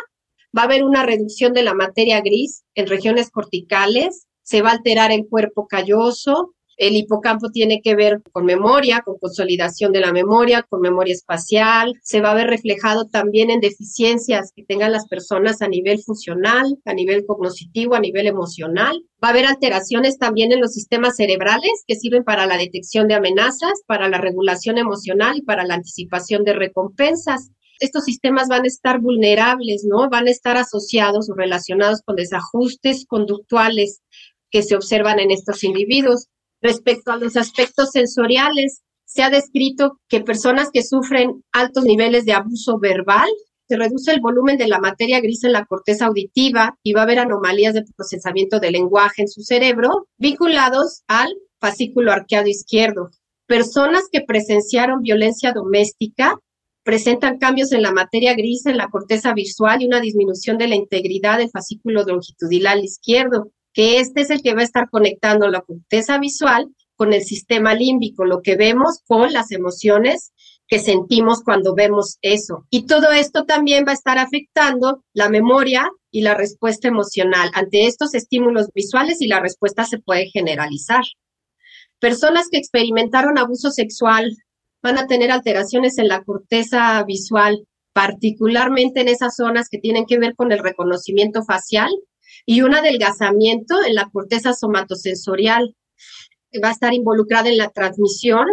va 0.56 0.62
a 0.62 0.64
haber 0.64 0.82
una 0.82 1.04
reducción 1.04 1.52
de 1.52 1.62
la 1.62 1.74
materia 1.74 2.20
gris 2.20 2.64
en 2.74 2.88
regiones 2.88 3.30
corticales, 3.30 4.26
se 4.42 4.60
va 4.60 4.70
a 4.70 4.72
alterar 4.72 5.12
el 5.12 5.26
cuerpo 5.28 5.68
calloso, 5.68 6.54
el 6.76 6.96
hipocampo 6.96 7.50
tiene 7.50 7.80
que 7.82 7.94
ver 7.94 8.20
con 8.32 8.44
memoria, 8.44 9.02
con 9.04 9.18
consolidación 9.18 9.92
de 9.92 10.00
la 10.00 10.12
memoria, 10.12 10.62
con 10.62 10.80
memoria 10.80 11.14
espacial. 11.14 11.94
Se 12.02 12.20
va 12.20 12.32
a 12.32 12.34
ver 12.34 12.48
reflejado 12.48 13.06
también 13.06 13.50
en 13.50 13.60
deficiencias 13.60 14.52
que 14.54 14.64
tengan 14.64 14.92
las 14.92 15.06
personas 15.08 15.62
a 15.62 15.68
nivel 15.68 16.00
funcional, 16.00 16.78
a 16.84 16.94
nivel 16.94 17.24
cognitivo, 17.26 17.94
a 17.94 18.00
nivel 18.00 18.26
emocional. 18.26 19.02
Va 19.22 19.28
a 19.28 19.30
haber 19.30 19.46
alteraciones 19.46 20.18
también 20.18 20.52
en 20.52 20.60
los 20.60 20.72
sistemas 20.72 21.16
cerebrales 21.16 21.84
que 21.86 21.96
sirven 21.96 22.24
para 22.24 22.46
la 22.46 22.58
detección 22.58 23.08
de 23.08 23.14
amenazas, 23.14 23.82
para 23.86 24.08
la 24.08 24.18
regulación 24.18 24.78
emocional 24.78 25.36
y 25.38 25.42
para 25.42 25.64
la 25.64 25.74
anticipación 25.74 26.44
de 26.44 26.52
recompensas 26.52 27.50
estos 27.78 28.04
sistemas 28.04 28.48
van 28.48 28.64
a 28.64 28.68
estar 28.68 29.00
vulnerables, 29.00 29.84
¿no? 29.84 30.08
Van 30.08 30.28
a 30.28 30.30
estar 30.30 30.56
asociados 30.56 31.28
o 31.28 31.34
relacionados 31.34 32.00
con 32.02 32.16
desajustes 32.16 33.04
conductuales 33.06 34.00
que 34.50 34.62
se 34.62 34.76
observan 34.76 35.18
en 35.18 35.30
estos 35.30 35.62
individuos. 35.64 36.28
Respecto 36.66 37.12
a 37.12 37.16
los 37.16 37.36
aspectos 37.36 37.90
sensoriales, 37.92 38.82
se 39.04 39.22
ha 39.22 39.30
descrito 39.30 40.00
que 40.08 40.22
personas 40.22 40.70
que 40.72 40.82
sufren 40.82 41.44
altos 41.52 41.84
niveles 41.84 42.24
de 42.24 42.32
abuso 42.32 42.80
verbal, 42.80 43.28
se 43.68 43.76
reduce 43.76 44.10
el 44.10 44.20
volumen 44.20 44.58
de 44.58 44.66
la 44.66 44.80
materia 44.80 45.20
gris 45.20 45.44
en 45.44 45.52
la 45.52 45.64
corteza 45.64 46.06
auditiva 46.06 46.76
y 46.82 46.92
va 46.92 47.02
a 47.02 47.04
haber 47.04 47.20
anomalías 47.20 47.74
de 47.74 47.84
procesamiento 47.96 48.58
del 48.58 48.72
lenguaje 48.72 49.22
en 49.22 49.28
su 49.28 49.42
cerebro 49.42 50.08
vinculados 50.18 51.04
al 51.06 51.32
fascículo 51.60 52.10
arqueado 52.10 52.48
izquierdo. 52.48 53.10
Personas 53.46 54.08
que 54.10 54.22
presenciaron 54.22 55.02
violencia 55.02 55.52
doméstica 55.52 56.36
presentan 56.82 57.38
cambios 57.38 57.70
en 57.70 57.82
la 57.82 57.92
materia 57.92 58.34
gris 58.34 58.66
en 58.66 58.76
la 58.76 58.88
corteza 58.88 59.32
visual 59.34 59.82
y 59.82 59.86
una 59.86 60.00
disminución 60.00 60.58
de 60.58 60.66
la 60.66 60.74
integridad 60.74 61.38
del 61.38 61.50
fascículo 61.50 62.02
longitudinal 62.02 62.82
izquierdo 62.82 63.52
que 63.76 64.00
este 64.00 64.22
es 64.22 64.30
el 64.30 64.40
que 64.40 64.54
va 64.54 64.62
a 64.62 64.64
estar 64.64 64.88
conectando 64.88 65.48
la 65.48 65.60
corteza 65.60 66.18
visual 66.18 66.74
con 66.94 67.12
el 67.12 67.22
sistema 67.22 67.74
límbico, 67.74 68.24
lo 68.24 68.40
que 68.40 68.56
vemos 68.56 69.00
con 69.06 69.34
las 69.34 69.52
emociones 69.52 70.32
que 70.66 70.78
sentimos 70.78 71.42
cuando 71.42 71.74
vemos 71.74 72.16
eso. 72.22 72.66
Y 72.70 72.86
todo 72.86 73.12
esto 73.12 73.44
también 73.44 73.84
va 73.86 73.90
a 73.90 73.94
estar 73.94 74.16
afectando 74.16 75.04
la 75.12 75.28
memoria 75.28 75.90
y 76.10 76.22
la 76.22 76.34
respuesta 76.34 76.88
emocional. 76.88 77.50
Ante 77.52 77.86
estos 77.86 78.14
estímulos 78.14 78.68
visuales 78.74 79.20
y 79.20 79.28
la 79.28 79.40
respuesta 79.40 79.84
se 79.84 79.98
puede 79.98 80.30
generalizar. 80.30 81.04
Personas 81.98 82.48
que 82.50 82.56
experimentaron 82.56 83.36
abuso 83.36 83.70
sexual 83.70 84.34
van 84.82 84.96
a 84.96 85.06
tener 85.06 85.30
alteraciones 85.30 85.98
en 85.98 86.08
la 86.08 86.24
corteza 86.24 87.04
visual, 87.04 87.66
particularmente 87.92 89.02
en 89.02 89.08
esas 89.08 89.36
zonas 89.36 89.68
que 89.68 89.78
tienen 89.78 90.06
que 90.06 90.18
ver 90.18 90.34
con 90.34 90.50
el 90.50 90.60
reconocimiento 90.60 91.44
facial 91.44 91.90
y 92.46 92.62
un 92.62 92.74
adelgazamiento 92.74 93.74
en 93.84 93.96
la 93.96 94.08
corteza 94.10 94.54
somatosensorial 94.54 95.74
va 96.62 96.68
a 96.68 96.72
estar 96.72 96.94
involucrada 96.94 97.48
en 97.48 97.58
la 97.58 97.70
transmisión 97.70 98.46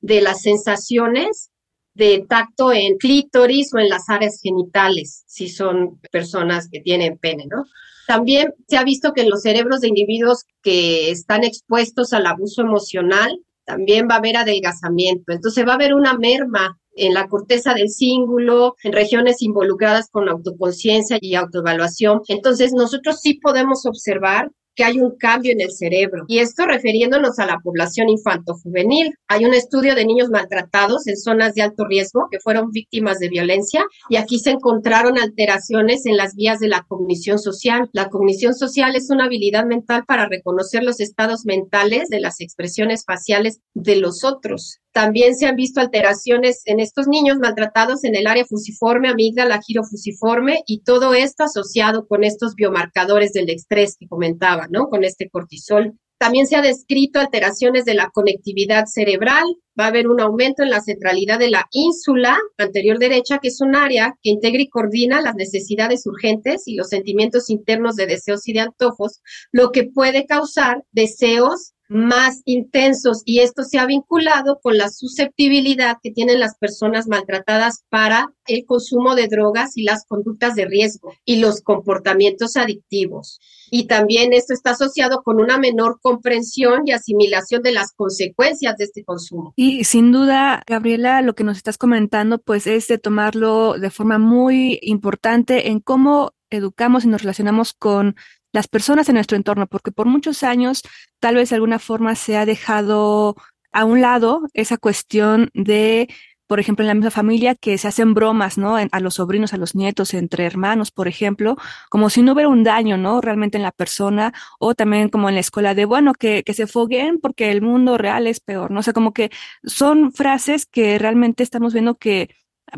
de 0.00 0.20
las 0.20 0.42
sensaciones 0.42 1.50
de 1.94 2.24
tacto 2.28 2.72
en 2.72 2.96
clítoris 2.98 3.74
o 3.74 3.78
en 3.78 3.88
las 3.88 4.08
áreas 4.08 4.38
genitales, 4.40 5.24
si 5.26 5.48
son 5.48 5.98
personas 6.12 6.68
que 6.70 6.80
tienen 6.80 7.18
pene, 7.18 7.46
¿no? 7.50 7.64
También 8.06 8.54
se 8.68 8.76
ha 8.76 8.84
visto 8.84 9.12
que 9.12 9.22
en 9.22 9.30
los 9.30 9.42
cerebros 9.42 9.80
de 9.80 9.88
individuos 9.88 10.44
que 10.62 11.10
están 11.10 11.42
expuestos 11.42 12.12
al 12.12 12.26
abuso 12.26 12.62
emocional, 12.62 13.40
también 13.64 14.06
va 14.08 14.14
a 14.14 14.18
haber 14.18 14.36
adelgazamiento. 14.36 15.32
Entonces 15.32 15.66
va 15.66 15.72
a 15.72 15.74
haber 15.74 15.92
una 15.92 16.16
merma 16.16 16.78
en 16.98 17.14
la 17.14 17.28
corteza 17.28 17.74
del 17.74 17.88
cíngulo, 17.88 18.74
en 18.82 18.92
regiones 18.92 19.42
involucradas 19.42 20.08
con 20.10 20.28
autoconciencia 20.28 21.18
y 21.20 21.34
autoevaluación. 21.34 22.22
Entonces, 22.28 22.72
nosotros 22.72 23.20
sí 23.20 23.34
podemos 23.34 23.86
observar 23.86 24.50
que 24.78 24.84
hay 24.84 25.00
un 25.00 25.16
cambio 25.18 25.50
en 25.50 25.60
el 25.60 25.72
cerebro. 25.72 26.24
Y 26.28 26.38
esto 26.38 26.64
refiriéndonos 26.64 27.40
a 27.40 27.46
la 27.46 27.58
población 27.58 28.08
infanto-juvenil. 28.08 29.12
Hay 29.26 29.44
un 29.44 29.52
estudio 29.52 29.96
de 29.96 30.04
niños 30.06 30.28
maltratados 30.30 31.08
en 31.08 31.16
zonas 31.16 31.54
de 31.54 31.62
alto 31.62 31.84
riesgo 31.84 32.28
que 32.30 32.38
fueron 32.38 32.70
víctimas 32.70 33.18
de 33.18 33.28
violencia 33.28 33.84
y 34.08 34.14
aquí 34.18 34.38
se 34.38 34.50
encontraron 34.50 35.18
alteraciones 35.18 36.06
en 36.06 36.16
las 36.16 36.36
vías 36.36 36.60
de 36.60 36.68
la 36.68 36.84
cognición 36.86 37.40
social. 37.40 37.90
La 37.92 38.08
cognición 38.08 38.54
social 38.54 38.94
es 38.94 39.10
una 39.10 39.24
habilidad 39.24 39.66
mental 39.66 40.04
para 40.06 40.28
reconocer 40.28 40.84
los 40.84 41.00
estados 41.00 41.44
mentales 41.44 42.08
de 42.08 42.20
las 42.20 42.40
expresiones 42.40 43.02
faciales 43.04 43.58
de 43.74 43.96
los 43.96 44.22
otros. 44.22 44.78
También 44.98 45.36
se 45.36 45.46
han 45.46 45.54
visto 45.54 45.80
alteraciones 45.80 46.62
en 46.64 46.80
estos 46.80 47.06
niños 47.06 47.38
maltratados 47.38 48.02
en 48.02 48.16
el 48.16 48.26
área 48.26 48.44
fusiforme, 48.44 49.08
amígdala, 49.08 49.60
giro 49.64 49.84
fusiforme 49.84 50.64
y 50.66 50.80
todo 50.80 51.14
esto 51.14 51.44
asociado 51.44 52.08
con 52.08 52.24
estos 52.24 52.56
biomarcadores 52.56 53.32
del 53.32 53.48
estrés 53.48 53.96
que 53.96 54.08
comentaba, 54.08 54.66
¿no? 54.68 54.88
Con 54.88 55.04
este 55.04 55.30
cortisol. 55.30 55.96
También 56.18 56.48
se 56.48 56.56
ha 56.56 56.62
descrito 56.62 57.20
alteraciones 57.20 57.84
de 57.84 57.94
la 57.94 58.10
conectividad 58.12 58.86
cerebral. 58.86 59.44
Va 59.78 59.84
a 59.84 59.86
haber 59.86 60.08
un 60.08 60.20
aumento 60.20 60.64
en 60.64 60.70
la 60.70 60.80
centralidad 60.80 61.38
de 61.38 61.50
la 61.50 61.68
ínsula 61.70 62.36
anterior 62.56 62.98
derecha, 62.98 63.38
que 63.38 63.48
es 63.48 63.60
un 63.60 63.76
área 63.76 64.16
que 64.20 64.30
integra 64.30 64.62
y 64.62 64.68
coordina 64.68 65.20
las 65.20 65.36
necesidades 65.36 66.08
urgentes 66.08 66.66
y 66.66 66.74
los 66.74 66.88
sentimientos 66.88 67.50
internos 67.50 67.94
de 67.94 68.06
deseos 68.06 68.48
y 68.48 68.52
de 68.52 68.60
antojos, 68.62 69.22
lo 69.52 69.70
que 69.70 69.84
puede 69.84 70.26
causar 70.26 70.82
deseos 70.90 71.74
más 71.88 72.42
intensos 72.44 73.22
y 73.24 73.40
esto 73.40 73.64
se 73.64 73.78
ha 73.78 73.86
vinculado 73.86 74.60
con 74.62 74.76
la 74.76 74.90
susceptibilidad 74.90 75.96
que 76.02 76.10
tienen 76.10 76.40
las 76.40 76.56
personas 76.56 77.08
maltratadas 77.08 77.84
para 77.88 78.32
el 78.46 78.64
consumo 78.66 79.14
de 79.14 79.28
drogas 79.28 79.76
y 79.76 79.82
las 79.82 80.04
conductas 80.06 80.54
de 80.54 80.66
riesgo 80.66 81.12
y 81.24 81.36
los 81.36 81.62
comportamientos 81.62 82.56
adictivos. 82.56 83.40
Y 83.70 83.86
también 83.86 84.32
esto 84.32 84.54
está 84.54 84.70
asociado 84.70 85.22
con 85.22 85.40
una 85.40 85.58
menor 85.58 85.98
comprensión 86.00 86.82
y 86.86 86.92
asimilación 86.92 87.62
de 87.62 87.72
las 87.72 87.92
consecuencias 87.92 88.76
de 88.76 88.84
este 88.84 89.04
consumo. 89.04 89.52
Y 89.56 89.84
sin 89.84 90.12
duda, 90.12 90.62
Gabriela, 90.66 91.22
lo 91.22 91.34
que 91.34 91.44
nos 91.44 91.56
estás 91.56 91.78
comentando 91.78 92.38
pues 92.38 92.66
es 92.66 92.88
de 92.88 92.98
tomarlo 92.98 93.74
de 93.78 93.90
forma 93.90 94.18
muy 94.18 94.78
importante 94.82 95.68
en 95.68 95.80
cómo 95.80 96.32
educamos 96.50 97.04
y 97.04 97.08
nos 97.08 97.22
relacionamos 97.22 97.74
con 97.74 98.16
las 98.58 98.66
personas 98.66 99.08
en 99.08 99.14
nuestro 99.14 99.36
entorno, 99.36 99.68
porque 99.68 99.92
por 99.92 100.06
muchos 100.06 100.42
años 100.42 100.82
tal 101.20 101.36
vez 101.36 101.50
de 101.50 101.54
alguna 101.54 101.78
forma 101.78 102.16
se 102.16 102.36
ha 102.36 102.44
dejado 102.44 103.36
a 103.70 103.84
un 103.84 104.00
lado 104.00 104.42
esa 104.52 104.78
cuestión 104.78 105.50
de, 105.54 106.08
por 106.48 106.58
ejemplo, 106.58 106.82
en 106.82 106.88
la 106.88 106.94
misma 106.94 107.12
familia 107.12 107.54
que 107.54 107.78
se 107.78 107.86
hacen 107.86 108.14
bromas, 108.14 108.58
¿no? 108.58 108.74
a 108.76 109.00
los 109.00 109.14
sobrinos, 109.14 109.54
a 109.54 109.58
los 109.58 109.76
nietos, 109.76 110.12
entre 110.12 110.44
hermanos, 110.44 110.90
por 110.90 111.06
ejemplo, 111.06 111.56
como 111.88 112.10
si 112.10 112.20
no 112.22 112.32
hubiera 112.32 112.48
un 112.48 112.64
daño, 112.64 112.96
¿no? 112.96 113.20
Realmente 113.20 113.58
en 113.58 113.62
la 113.62 113.70
persona, 113.70 114.32
o 114.58 114.74
también 114.74 115.08
como 115.08 115.28
en 115.28 115.36
la 115.36 115.40
escuela 115.40 115.76
de, 115.76 115.84
bueno, 115.84 116.12
que, 116.12 116.42
que 116.42 116.52
se 116.52 116.66
foguen 116.66 117.20
porque 117.20 117.52
el 117.52 117.62
mundo 117.62 117.96
real 117.96 118.26
es 118.26 118.40
peor, 118.40 118.72
¿no? 118.72 118.80
O 118.80 118.82
sea, 118.82 118.92
como 118.92 119.12
que 119.12 119.30
son 119.62 120.10
frases 120.10 120.66
que 120.66 120.98
realmente 120.98 121.44
estamos 121.44 121.74
viendo 121.74 121.94
que 121.96 122.30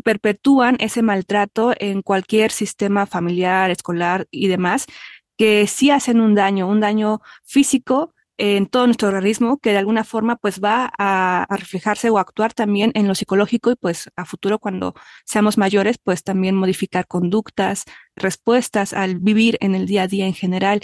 perpetúan 0.03 0.77
ese 0.79 1.01
maltrato 1.01 1.73
en 1.79 2.01
cualquier 2.01 2.51
sistema 2.51 3.05
familiar, 3.07 3.71
escolar 3.71 4.27
y 4.31 4.47
demás, 4.47 4.85
que 5.41 5.65
sí 5.65 5.89
hacen 5.89 6.21
un 6.21 6.35
daño, 6.35 6.67
un 6.67 6.81
daño 6.81 7.19
físico 7.43 8.13
en 8.37 8.67
todo 8.67 8.85
nuestro 8.85 9.07
organismo 9.07 9.57
que 9.57 9.71
de 9.71 9.79
alguna 9.79 10.03
forma 10.03 10.35
pues 10.35 10.61
va 10.63 10.93
a, 10.99 11.47
reflejarse 11.49 12.11
o 12.11 12.19
actuar 12.19 12.53
también 12.53 12.91
en 12.93 13.07
lo 13.07 13.15
psicológico 13.15 13.71
y 13.71 13.75
pues 13.75 14.11
a 14.15 14.25
futuro 14.25 14.59
cuando 14.59 14.93
seamos 15.25 15.57
mayores 15.57 15.97
pues 15.97 16.23
también 16.23 16.53
modificar 16.53 17.07
conductas, 17.07 17.85
respuestas 18.15 18.93
al 18.93 19.17
vivir 19.17 19.57
en 19.61 19.73
el 19.73 19.87
día 19.87 20.03
a 20.03 20.07
día 20.07 20.27
en 20.27 20.35
general. 20.35 20.79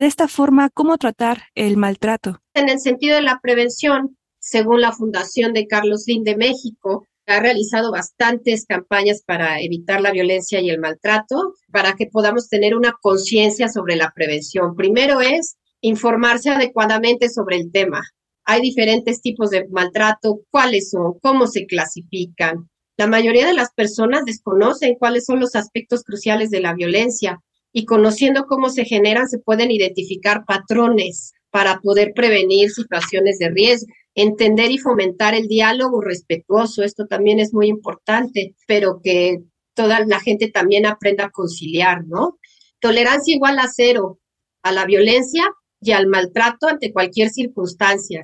De 0.00 0.06
esta 0.06 0.26
forma, 0.26 0.70
¿cómo 0.70 0.98
tratar 0.98 1.44
el 1.54 1.76
maltrato? 1.76 2.42
En 2.54 2.68
el 2.68 2.80
sentido 2.80 3.14
de 3.14 3.22
la 3.22 3.38
prevención, 3.40 4.18
según 4.40 4.80
la 4.80 4.90
Fundación 4.90 5.52
de 5.52 5.68
Carlos 5.68 6.02
Lin 6.08 6.24
de 6.24 6.36
México, 6.36 7.06
ha 7.30 7.40
realizado 7.40 7.92
bastantes 7.92 8.66
campañas 8.66 9.22
para 9.24 9.60
evitar 9.60 10.00
la 10.00 10.10
violencia 10.10 10.60
y 10.60 10.68
el 10.68 10.80
maltrato, 10.80 11.54
para 11.70 11.94
que 11.94 12.06
podamos 12.06 12.48
tener 12.48 12.74
una 12.74 12.94
conciencia 13.00 13.68
sobre 13.68 13.94
la 13.94 14.12
prevención. 14.14 14.74
Primero 14.74 15.20
es 15.20 15.56
informarse 15.80 16.50
adecuadamente 16.50 17.28
sobre 17.28 17.56
el 17.56 17.70
tema. 17.70 18.02
Hay 18.44 18.60
diferentes 18.60 19.22
tipos 19.22 19.50
de 19.50 19.68
maltrato, 19.68 20.40
cuáles 20.50 20.90
son, 20.90 21.20
cómo 21.22 21.46
se 21.46 21.66
clasifican. 21.66 22.68
La 22.96 23.06
mayoría 23.06 23.46
de 23.46 23.54
las 23.54 23.72
personas 23.72 24.24
desconocen 24.24 24.96
cuáles 24.98 25.24
son 25.24 25.38
los 25.38 25.54
aspectos 25.54 26.02
cruciales 26.02 26.50
de 26.50 26.60
la 26.60 26.74
violencia 26.74 27.38
y 27.72 27.84
conociendo 27.84 28.46
cómo 28.46 28.70
se 28.70 28.84
generan 28.84 29.28
se 29.28 29.38
pueden 29.38 29.70
identificar 29.70 30.44
patrones 30.44 31.32
para 31.50 31.78
poder 31.80 32.12
prevenir 32.12 32.70
situaciones 32.70 33.38
de 33.38 33.50
riesgo 33.50 33.92
entender 34.14 34.70
y 34.70 34.78
fomentar 34.78 35.34
el 35.34 35.46
diálogo 35.46 36.00
respetuoso, 36.00 36.82
esto 36.82 37.06
también 37.06 37.38
es 37.38 37.54
muy 37.54 37.68
importante, 37.68 38.54
pero 38.66 39.00
que 39.02 39.38
toda 39.74 40.04
la 40.06 40.20
gente 40.20 40.50
también 40.50 40.86
aprenda 40.86 41.26
a 41.26 41.30
conciliar, 41.30 42.04
¿no? 42.06 42.38
Tolerancia 42.80 43.34
igual 43.34 43.58
a 43.58 43.68
cero 43.68 44.18
a 44.62 44.72
la 44.72 44.84
violencia 44.84 45.44
y 45.80 45.92
al 45.92 46.06
maltrato 46.06 46.68
ante 46.68 46.92
cualquier 46.92 47.30
circunstancia. 47.30 48.20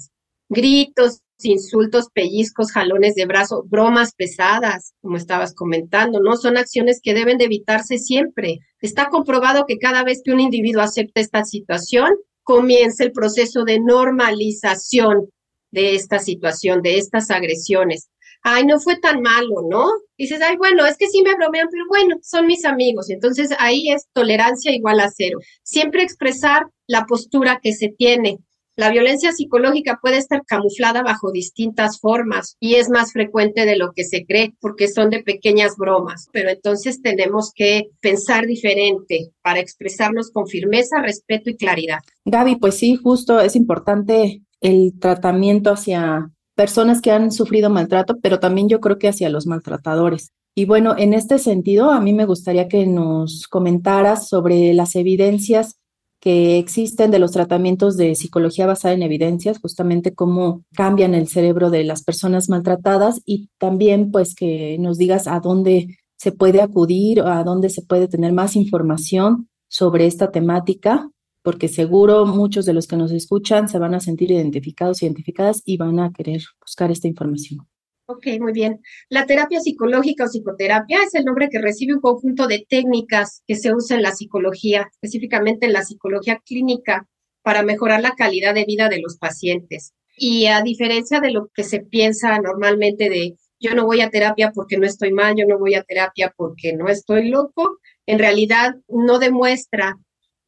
Gritos, 0.48 1.20
insultos, 1.42 2.08
pellizcos, 2.12 2.72
jalones 2.72 3.14
de 3.14 3.26
brazo, 3.26 3.64
bromas 3.66 4.14
pesadas, 4.14 4.94
como 5.00 5.16
estabas 5.16 5.54
comentando, 5.54 6.20
¿no? 6.20 6.36
Son 6.36 6.56
acciones 6.56 7.00
que 7.02 7.14
deben 7.14 7.38
de 7.38 7.46
evitarse 7.46 7.98
siempre. 7.98 8.58
Está 8.80 9.08
comprobado 9.08 9.64
que 9.66 9.78
cada 9.78 10.04
vez 10.04 10.20
que 10.24 10.32
un 10.32 10.40
individuo 10.40 10.82
acepta 10.82 11.20
esta 11.20 11.44
situación, 11.44 12.10
comienza 12.42 13.04
el 13.04 13.12
proceso 13.12 13.64
de 13.64 13.80
normalización 13.80 15.30
de 15.76 15.94
esta 15.94 16.18
situación, 16.18 16.80
de 16.80 16.96
estas 16.96 17.30
agresiones. 17.30 18.08
Ay, 18.42 18.64
no 18.64 18.80
fue 18.80 18.98
tan 18.98 19.20
malo, 19.20 19.68
¿no? 19.70 19.84
Dices, 20.16 20.40
ay, 20.40 20.56
bueno, 20.56 20.86
es 20.86 20.96
que 20.96 21.08
sí 21.08 21.22
me 21.22 21.34
bromean, 21.34 21.68
pero 21.70 21.84
bueno, 21.88 22.16
son 22.22 22.46
mis 22.46 22.64
amigos. 22.64 23.10
Entonces 23.10 23.50
ahí 23.58 23.90
es 23.90 24.06
tolerancia 24.14 24.74
igual 24.74 25.00
a 25.00 25.10
cero. 25.14 25.38
Siempre 25.62 26.02
expresar 26.02 26.66
la 26.86 27.04
postura 27.04 27.60
que 27.62 27.74
se 27.74 27.88
tiene. 27.88 28.38
La 28.74 28.90
violencia 28.90 29.32
psicológica 29.32 29.98
puede 30.00 30.18
estar 30.18 30.42
camuflada 30.46 31.02
bajo 31.02 31.32
distintas 31.32 31.98
formas 31.98 32.56
y 32.60 32.74
es 32.74 32.88
más 32.88 33.12
frecuente 33.12 33.64
de 33.64 33.76
lo 33.76 33.92
que 33.92 34.04
se 34.04 34.24
cree 34.24 34.54
porque 34.60 34.88
son 34.88 35.10
de 35.10 35.22
pequeñas 35.22 35.76
bromas, 35.78 36.28
pero 36.30 36.50
entonces 36.50 37.00
tenemos 37.00 37.52
que 37.54 37.88
pensar 38.00 38.46
diferente 38.46 39.30
para 39.42 39.60
expresarnos 39.60 40.30
con 40.30 40.46
firmeza, 40.46 41.00
respeto 41.00 41.48
y 41.48 41.56
claridad. 41.56 42.00
Gaby, 42.26 42.56
pues 42.56 42.76
sí, 42.76 42.96
justo 42.96 43.40
es 43.40 43.56
importante 43.56 44.42
el 44.66 44.98
tratamiento 44.98 45.70
hacia 45.70 46.32
personas 46.56 47.00
que 47.00 47.12
han 47.12 47.30
sufrido 47.30 47.70
maltrato, 47.70 48.16
pero 48.20 48.40
también 48.40 48.68
yo 48.68 48.80
creo 48.80 48.98
que 48.98 49.08
hacia 49.08 49.28
los 49.28 49.46
maltratadores. 49.46 50.32
Y 50.56 50.64
bueno, 50.64 50.96
en 50.98 51.12
este 51.14 51.38
sentido, 51.38 51.90
a 51.92 52.00
mí 52.00 52.12
me 52.12 52.24
gustaría 52.24 52.66
que 52.66 52.84
nos 52.84 53.46
comentaras 53.46 54.28
sobre 54.28 54.74
las 54.74 54.96
evidencias 54.96 55.76
que 56.18 56.58
existen 56.58 57.12
de 57.12 57.20
los 57.20 57.30
tratamientos 57.30 57.96
de 57.96 58.16
psicología 58.16 58.66
basada 58.66 58.94
en 58.94 59.02
evidencias, 59.02 59.60
justamente 59.60 60.14
cómo 60.14 60.64
cambian 60.74 61.14
el 61.14 61.28
cerebro 61.28 61.70
de 61.70 61.84
las 61.84 62.02
personas 62.02 62.48
maltratadas 62.48 63.20
y 63.24 63.50
también 63.58 64.10
pues 64.10 64.34
que 64.34 64.78
nos 64.80 64.98
digas 64.98 65.28
a 65.28 65.38
dónde 65.38 65.98
se 66.16 66.32
puede 66.32 66.60
acudir, 66.60 67.20
a 67.20 67.44
dónde 67.44 67.68
se 67.68 67.82
puede 67.82 68.08
tener 68.08 68.32
más 68.32 68.56
información 68.56 69.48
sobre 69.68 70.06
esta 70.06 70.32
temática 70.32 71.10
porque 71.46 71.68
seguro 71.68 72.26
muchos 72.26 72.66
de 72.66 72.72
los 72.72 72.88
que 72.88 72.96
nos 72.96 73.12
escuchan 73.12 73.68
se 73.68 73.78
van 73.78 73.94
a 73.94 74.00
sentir 74.00 74.32
identificados, 74.32 75.00
identificadas 75.04 75.62
y 75.64 75.76
van 75.76 76.00
a 76.00 76.10
querer 76.12 76.40
buscar 76.60 76.90
esta 76.90 77.06
información. 77.06 77.60
Ok, 78.06 78.26
muy 78.40 78.52
bien. 78.52 78.80
La 79.08 79.26
terapia 79.26 79.60
psicológica 79.60 80.24
o 80.24 80.26
psicoterapia 80.26 81.04
es 81.04 81.14
el 81.14 81.24
nombre 81.24 81.48
que 81.48 81.60
recibe 81.60 81.94
un 81.94 82.00
conjunto 82.00 82.48
de 82.48 82.66
técnicas 82.68 83.44
que 83.46 83.54
se 83.54 83.72
usa 83.72 83.96
en 83.96 84.02
la 84.02 84.10
psicología, 84.10 84.88
específicamente 84.90 85.66
en 85.66 85.72
la 85.72 85.84
psicología 85.84 86.42
clínica, 86.44 87.06
para 87.42 87.62
mejorar 87.62 88.02
la 88.02 88.16
calidad 88.16 88.52
de 88.52 88.64
vida 88.64 88.88
de 88.88 89.00
los 89.00 89.16
pacientes. 89.16 89.94
Y 90.16 90.46
a 90.46 90.62
diferencia 90.62 91.20
de 91.20 91.30
lo 91.30 91.48
que 91.54 91.62
se 91.62 91.78
piensa 91.78 92.36
normalmente 92.40 93.08
de 93.08 93.36
yo 93.60 93.72
no 93.76 93.86
voy 93.86 94.00
a 94.00 94.10
terapia 94.10 94.50
porque 94.52 94.78
no 94.78 94.86
estoy 94.86 95.12
mal, 95.12 95.36
yo 95.38 95.46
no 95.46 95.60
voy 95.60 95.76
a 95.76 95.84
terapia 95.84 96.34
porque 96.36 96.72
no 96.72 96.88
estoy 96.88 97.28
loco, 97.28 97.78
en 98.04 98.18
realidad 98.18 98.74
no 98.88 99.20
demuestra 99.20 99.96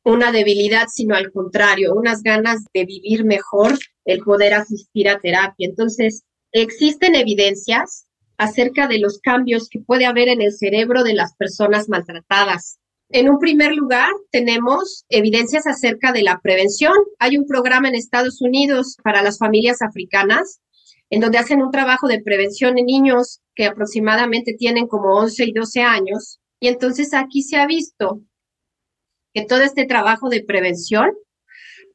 una 0.09 0.33
debilidad, 0.33 0.87
sino 0.89 1.15
al 1.15 1.31
contrario, 1.31 1.95
unas 1.95 2.23
ganas 2.23 2.65
de 2.73 2.85
vivir 2.87 3.25
mejor 3.25 3.79
el 4.05 4.21
poder 4.21 4.55
asistir 4.55 5.09
a 5.09 5.21
terapia. 5.21 5.69
Entonces, 5.69 6.23
existen 6.53 7.15
evidencias 7.15 8.07
acerca 8.39 8.89
de 8.89 9.01
los 9.01 9.19
cambios 9.19 9.69
que 9.69 9.81
puede 9.81 10.07
haber 10.07 10.29
en 10.29 10.41
el 10.41 10.53
cerebro 10.53 11.05
de 11.05 11.13
las 11.13 11.35
personas 11.37 11.89
maltratadas. 11.89 12.79
En 13.11 13.29
un 13.29 13.39
primer 13.39 13.75
lugar, 13.75 14.11
tenemos 14.31 15.05
evidencias 15.09 15.67
acerca 15.67 16.13
de 16.13 16.23
la 16.23 16.41
prevención. 16.43 16.95
Hay 17.19 17.37
un 17.37 17.47
programa 17.47 17.89
en 17.89 17.95
Estados 17.95 18.41
Unidos 18.41 18.97
para 19.03 19.23
las 19.23 19.39
familias 19.39 19.83
africanas 19.83 20.61
en 21.11 21.21
donde 21.21 21.39
hacen 21.39 21.63
un 21.63 21.71
trabajo 21.71 22.07
de 22.07 22.23
prevención 22.23 22.79
en 22.79 22.87
niños 22.87 23.41
que 23.55 23.67
aproximadamente 23.67 24.55
tienen 24.59 24.87
como 24.87 25.17
11 25.17 25.45
y 25.45 25.53
12 25.53 25.83
años. 25.83 26.39
Y 26.61 26.69
entonces 26.69 27.15
aquí 27.15 27.43
se 27.43 27.57
ha 27.57 27.67
visto 27.67 28.23
que 29.35 29.45
todo 29.45 29.63
este 29.63 29.87
trabajo 29.87 30.29
de 30.29 30.43
prevención 30.43 31.11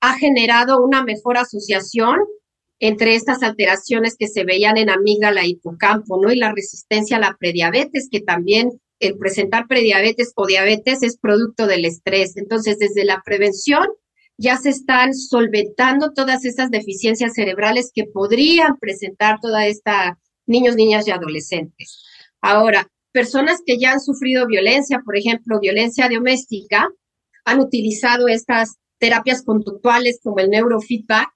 ha 0.02 0.17
generado 0.17 0.84
una 0.84 1.04
mejor 1.04 1.38
asociación 1.38 2.17
entre 2.80 3.15
estas 3.15 3.43
alteraciones 3.43 4.15
que 4.17 4.28
se 4.28 4.43
veían 4.43 4.78
en 4.78 4.89
amígdala 4.89 5.46
hipocampo, 5.46 6.19
¿no? 6.22 6.32
Y 6.32 6.36
la 6.36 6.54
resistencia 6.54 7.17
a 7.17 7.19
la 7.22 7.38
prediabetes, 7.39 8.10
que 8.12 8.19
también 8.19 8.72
el 9.00 9.17
presentar 9.17 9.67
prediabetes 9.67 10.34
o 10.36 10.46
diabetes 10.46 11.04
es 11.04 11.17
producto 11.17 11.67
del 11.67 11.86
estrés. 11.86 12.36
Entonces, 12.36 12.78
desde 12.80 13.06
la 13.06 13.22
prevención 13.24 13.88
ya 14.38 14.58
se 14.58 14.69
están 14.69 15.13
solventando 15.13 16.12
todas 16.12 16.43
esas 16.43 16.72
deficiencias 16.72 17.34
cerebrales 17.36 17.91
que 17.93 18.06
podrían 18.06 18.78
presentar 18.80 19.39
toda 19.41 19.67
esta 19.67 20.17
niños, 20.46 20.76
niñas 20.76 21.08
y 21.08 21.12
adolescentes. 21.12 22.04
Ahora, 22.41 22.88
personas 23.12 23.62
que 23.65 23.78
ya 23.78 23.93
han 23.93 24.02
sufrido 24.02 24.48
violencia, 24.48 25.02
por 25.06 25.17
ejemplo, 25.17 25.60
violencia 25.60 26.10
doméstica, 26.10 26.89
han 27.45 27.60
utilizado 27.60 28.27
estas 28.27 28.77
terapias 28.99 29.43
conductuales 29.43 30.19
como 30.23 30.39
el 30.39 30.49
neurofeedback, 30.49 31.29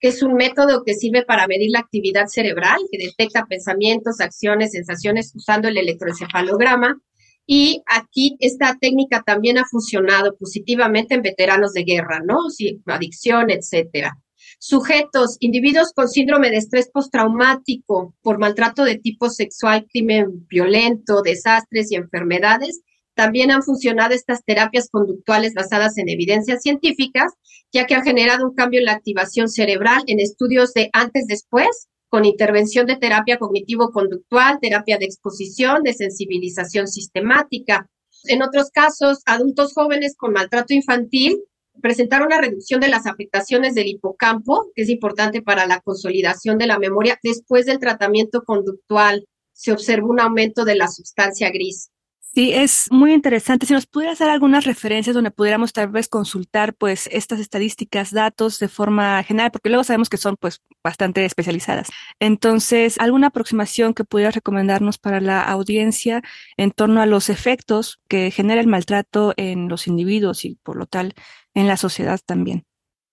que 0.00 0.08
es 0.08 0.22
un 0.22 0.34
método 0.34 0.82
que 0.84 0.94
sirve 0.94 1.24
para 1.24 1.46
medir 1.46 1.70
la 1.70 1.78
actividad 1.78 2.26
cerebral, 2.26 2.80
que 2.90 2.98
detecta 2.98 3.46
pensamientos, 3.46 4.20
acciones, 4.20 4.72
sensaciones 4.72 5.32
usando 5.34 5.68
el 5.68 5.78
electroencefalograma. 5.78 7.00
Y 7.46 7.82
aquí 7.86 8.36
esta 8.40 8.76
técnica 8.80 9.22
también 9.24 9.58
ha 9.58 9.64
funcionado 9.64 10.36
positivamente 10.36 11.14
en 11.14 11.22
veteranos 11.22 11.72
de 11.72 11.84
guerra, 11.84 12.20
¿no? 12.24 12.38
Adicción, 12.86 13.50
etcétera. 13.50 14.18
Sujetos, 14.58 15.36
individuos 15.40 15.92
con 15.92 16.08
síndrome 16.08 16.50
de 16.50 16.58
estrés 16.58 16.90
postraumático 16.92 18.14
por 18.22 18.38
maltrato 18.38 18.84
de 18.84 18.98
tipo 18.98 19.30
sexual, 19.30 19.86
crimen 19.88 20.46
violento, 20.48 21.22
desastres 21.22 21.90
y 21.92 21.96
enfermedades, 21.96 22.80
también 23.14 23.50
han 23.50 23.62
funcionado 23.62 24.14
estas 24.14 24.44
terapias 24.44 24.88
conductuales 24.90 25.54
basadas 25.54 25.98
en 25.98 26.08
evidencias 26.08 26.62
científicas, 26.62 27.32
ya 27.72 27.86
que 27.86 27.94
han 27.94 28.04
generado 28.04 28.46
un 28.46 28.54
cambio 28.54 28.80
en 28.80 28.86
la 28.86 28.92
activación 28.92 29.48
cerebral 29.48 30.02
en 30.06 30.20
estudios 30.20 30.72
de 30.72 30.90
antes-después, 30.92 31.88
con 32.08 32.24
intervención 32.24 32.86
de 32.86 32.96
terapia 32.96 33.38
cognitivo-conductual, 33.38 34.58
terapia 34.60 34.98
de 34.98 35.06
exposición, 35.06 35.82
de 35.82 35.94
sensibilización 35.94 36.86
sistemática. 36.86 37.88
En 38.24 38.42
otros 38.42 38.70
casos, 38.70 39.22
adultos 39.24 39.72
jóvenes 39.72 40.14
con 40.16 40.32
maltrato 40.32 40.74
infantil 40.74 41.42
presentaron 41.80 42.26
una 42.26 42.40
reducción 42.40 42.80
de 42.80 42.88
las 42.88 43.06
afectaciones 43.06 43.74
del 43.74 43.88
hipocampo, 43.88 44.70
que 44.74 44.82
es 44.82 44.90
importante 44.90 45.40
para 45.40 45.66
la 45.66 45.80
consolidación 45.80 46.58
de 46.58 46.66
la 46.66 46.78
memoria. 46.78 47.18
Después 47.22 47.64
del 47.64 47.78
tratamiento 47.78 48.42
conductual, 48.42 49.24
se 49.52 49.72
observó 49.72 50.08
un 50.08 50.20
aumento 50.20 50.64
de 50.64 50.76
la 50.76 50.88
sustancia 50.88 51.50
gris. 51.50 51.90
Sí, 52.34 52.50
es 52.54 52.86
muy 52.90 53.12
interesante. 53.12 53.66
Si 53.66 53.74
nos 53.74 53.84
pudieras 53.84 54.18
dar 54.18 54.30
algunas 54.30 54.64
referencias 54.64 55.12
donde 55.12 55.30
pudiéramos 55.30 55.74
tal 55.74 55.88
vez 55.88 56.08
consultar 56.08 56.74
pues 56.74 57.06
estas 57.12 57.40
estadísticas, 57.40 58.10
datos 58.10 58.58
de 58.58 58.68
forma 58.68 59.22
general, 59.22 59.50
porque 59.50 59.68
luego 59.68 59.84
sabemos 59.84 60.08
que 60.08 60.16
son 60.16 60.36
pues 60.40 60.62
bastante 60.82 61.26
especializadas. 61.26 61.90
Entonces, 62.20 62.98
¿alguna 62.98 63.26
aproximación 63.26 63.92
que 63.92 64.04
pudieras 64.04 64.34
recomendarnos 64.34 64.96
para 64.96 65.20
la 65.20 65.42
audiencia 65.42 66.22
en 66.56 66.70
torno 66.70 67.02
a 67.02 67.06
los 67.06 67.28
efectos 67.28 68.00
que 68.08 68.30
genera 68.30 68.62
el 68.62 68.66
maltrato 68.66 69.34
en 69.36 69.68
los 69.68 69.86
individuos 69.86 70.46
y 70.46 70.54
por 70.62 70.76
lo 70.76 70.86
tal 70.86 71.12
en 71.52 71.66
la 71.66 71.76
sociedad 71.76 72.18
también? 72.24 72.64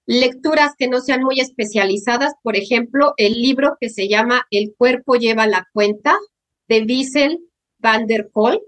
Lecturas 0.06 0.76
que 0.78 0.88
no 0.88 1.02
sean 1.02 1.24
muy 1.24 1.42
especializadas, 1.42 2.36
por 2.42 2.56
ejemplo, 2.56 3.16
el 3.18 3.34
libro 3.34 3.76
que 3.82 3.90
se 3.90 4.08
llama 4.08 4.48
El 4.50 4.74
cuerpo 4.78 5.16
lleva 5.16 5.46
la 5.46 5.68
cuenta 5.74 6.16
de 6.70 6.84
Wiesel 6.84 7.40
van 7.80 8.08
der 8.08 8.30
Kolk 8.32 8.64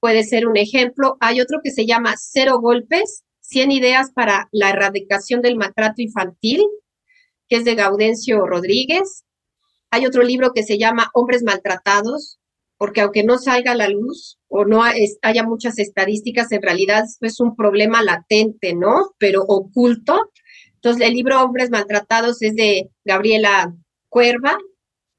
puede 0.00 0.24
ser 0.24 0.46
un 0.46 0.56
ejemplo. 0.56 1.16
Hay 1.20 1.40
otro 1.40 1.60
que 1.62 1.70
se 1.70 1.86
llama 1.86 2.14
Cero 2.18 2.58
Golpes, 2.60 3.24
100 3.40 3.70
ideas 3.72 4.10
para 4.12 4.48
la 4.52 4.70
erradicación 4.70 5.40
del 5.40 5.56
maltrato 5.56 6.02
infantil, 6.02 6.62
que 7.48 7.56
es 7.56 7.64
de 7.64 7.74
Gaudencio 7.74 8.44
Rodríguez. 8.46 9.24
Hay 9.90 10.06
otro 10.06 10.22
libro 10.22 10.52
que 10.52 10.64
se 10.64 10.78
llama 10.78 11.10
Hombres 11.14 11.42
Maltratados, 11.44 12.38
porque 12.76 13.00
aunque 13.00 13.24
no 13.24 13.38
salga 13.38 13.72
a 13.72 13.76
la 13.76 13.88
luz 13.88 14.38
o 14.48 14.64
no 14.64 14.82
haya 14.82 15.42
muchas 15.44 15.78
estadísticas, 15.78 16.50
en 16.52 16.62
realidad 16.62 17.04
es 17.20 17.40
un 17.40 17.56
problema 17.56 18.02
latente, 18.02 18.74
¿no? 18.74 19.12
Pero 19.18 19.42
oculto. 19.42 20.30
Entonces, 20.74 21.06
el 21.06 21.14
libro 21.14 21.42
Hombres 21.42 21.70
Maltratados 21.70 22.42
es 22.42 22.54
de 22.54 22.90
Gabriela 23.04 23.74
Cuerva. 24.08 24.58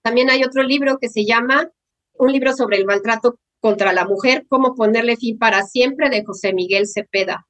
También 0.03 0.29
hay 0.29 0.43
otro 0.43 0.63
libro 0.63 0.97
que 0.99 1.09
se 1.09 1.25
llama 1.25 1.71
Un 2.13 2.31
libro 2.31 2.53
sobre 2.55 2.77
el 2.77 2.85
maltrato 2.85 3.39
contra 3.59 3.93
la 3.93 4.05
mujer, 4.05 4.45
cómo 4.47 4.75
ponerle 4.75 5.17
fin 5.17 5.37
para 5.37 5.63
siempre, 5.63 6.09
de 6.09 6.23
José 6.23 6.53
Miguel 6.53 6.87
Cepeda. 6.87 7.47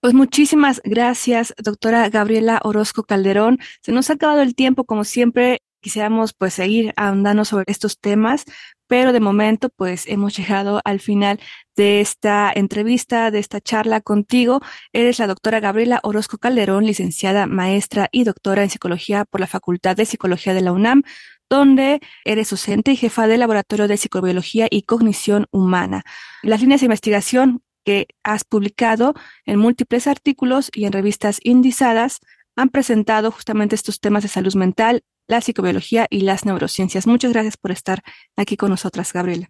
Pues 0.00 0.14
muchísimas 0.14 0.80
gracias, 0.84 1.52
doctora 1.58 2.08
Gabriela 2.08 2.60
Orozco 2.62 3.02
Calderón. 3.02 3.58
Se 3.80 3.90
nos 3.90 4.10
ha 4.10 4.12
acabado 4.12 4.42
el 4.42 4.54
tiempo, 4.54 4.84
como 4.84 5.02
siempre. 5.02 5.60
Quisiéramos 5.80 6.34
pues 6.34 6.54
seguir 6.54 6.92
ahondando 6.96 7.44
sobre 7.44 7.64
estos 7.68 7.98
temas, 7.98 8.44
pero 8.88 9.12
de 9.12 9.20
momento 9.20 9.70
pues 9.74 10.06
hemos 10.06 10.36
llegado 10.36 10.80
al 10.84 11.00
final 11.00 11.40
de 11.76 12.00
esta 12.00 12.52
entrevista, 12.54 13.30
de 13.30 13.38
esta 13.38 13.60
charla 13.60 14.00
contigo. 14.00 14.60
Eres 14.92 15.18
la 15.18 15.26
doctora 15.26 15.60
Gabriela 15.60 16.00
Orozco 16.02 16.38
Calderón, 16.38 16.84
licenciada, 16.84 17.46
maestra 17.46 18.08
y 18.12 18.24
doctora 18.24 18.62
en 18.62 18.70
psicología 18.70 19.24
por 19.24 19.40
la 19.40 19.46
Facultad 19.46 19.96
de 19.96 20.06
Psicología 20.06 20.54
de 20.54 20.62
la 20.62 20.72
UNAM, 20.72 21.02
donde 21.50 22.00
eres 22.24 22.50
docente 22.50 22.92
y 22.92 22.96
jefa 22.96 23.26
del 23.26 23.40
Laboratorio 23.40 23.88
de 23.88 23.96
Psicobiología 23.96 24.66
y 24.70 24.82
Cognición 24.82 25.46
Humana. 25.50 26.04
Las 26.42 26.60
líneas 26.60 26.80
de 26.80 26.86
investigación 26.86 27.62
que 27.84 28.06
has 28.22 28.44
publicado 28.44 29.14
en 29.46 29.58
múltiples 29.58 30.06
artículos 30.06 30.70
y 30.74 30.84
en 30.84 30.92
revistas 30.92 31.40
indizadas 31.42 32.20
han 32.56 32.68
presentado 32.68 33.30
justamente 33.30 33.74
estos 33.74 34.00
temas 34.00 34.22
de 34.22 34.28
salud 34.28 34.54
mental, 34.54 35.04
la 35.26 35.40
psicobiología 35.40 36.06
y 36.10 36.22
las 36.22 36.44
neurociencias. 36.44 37.06
Muchas 37.06 37.32
gracias 37.32 37.56
por 37.56 37.70
estar 37.70 38.02
aquí 38.36 38.56
con 38.56 38.70
nosotras, 38.70 39.12
Gabriela. 39.12 39.48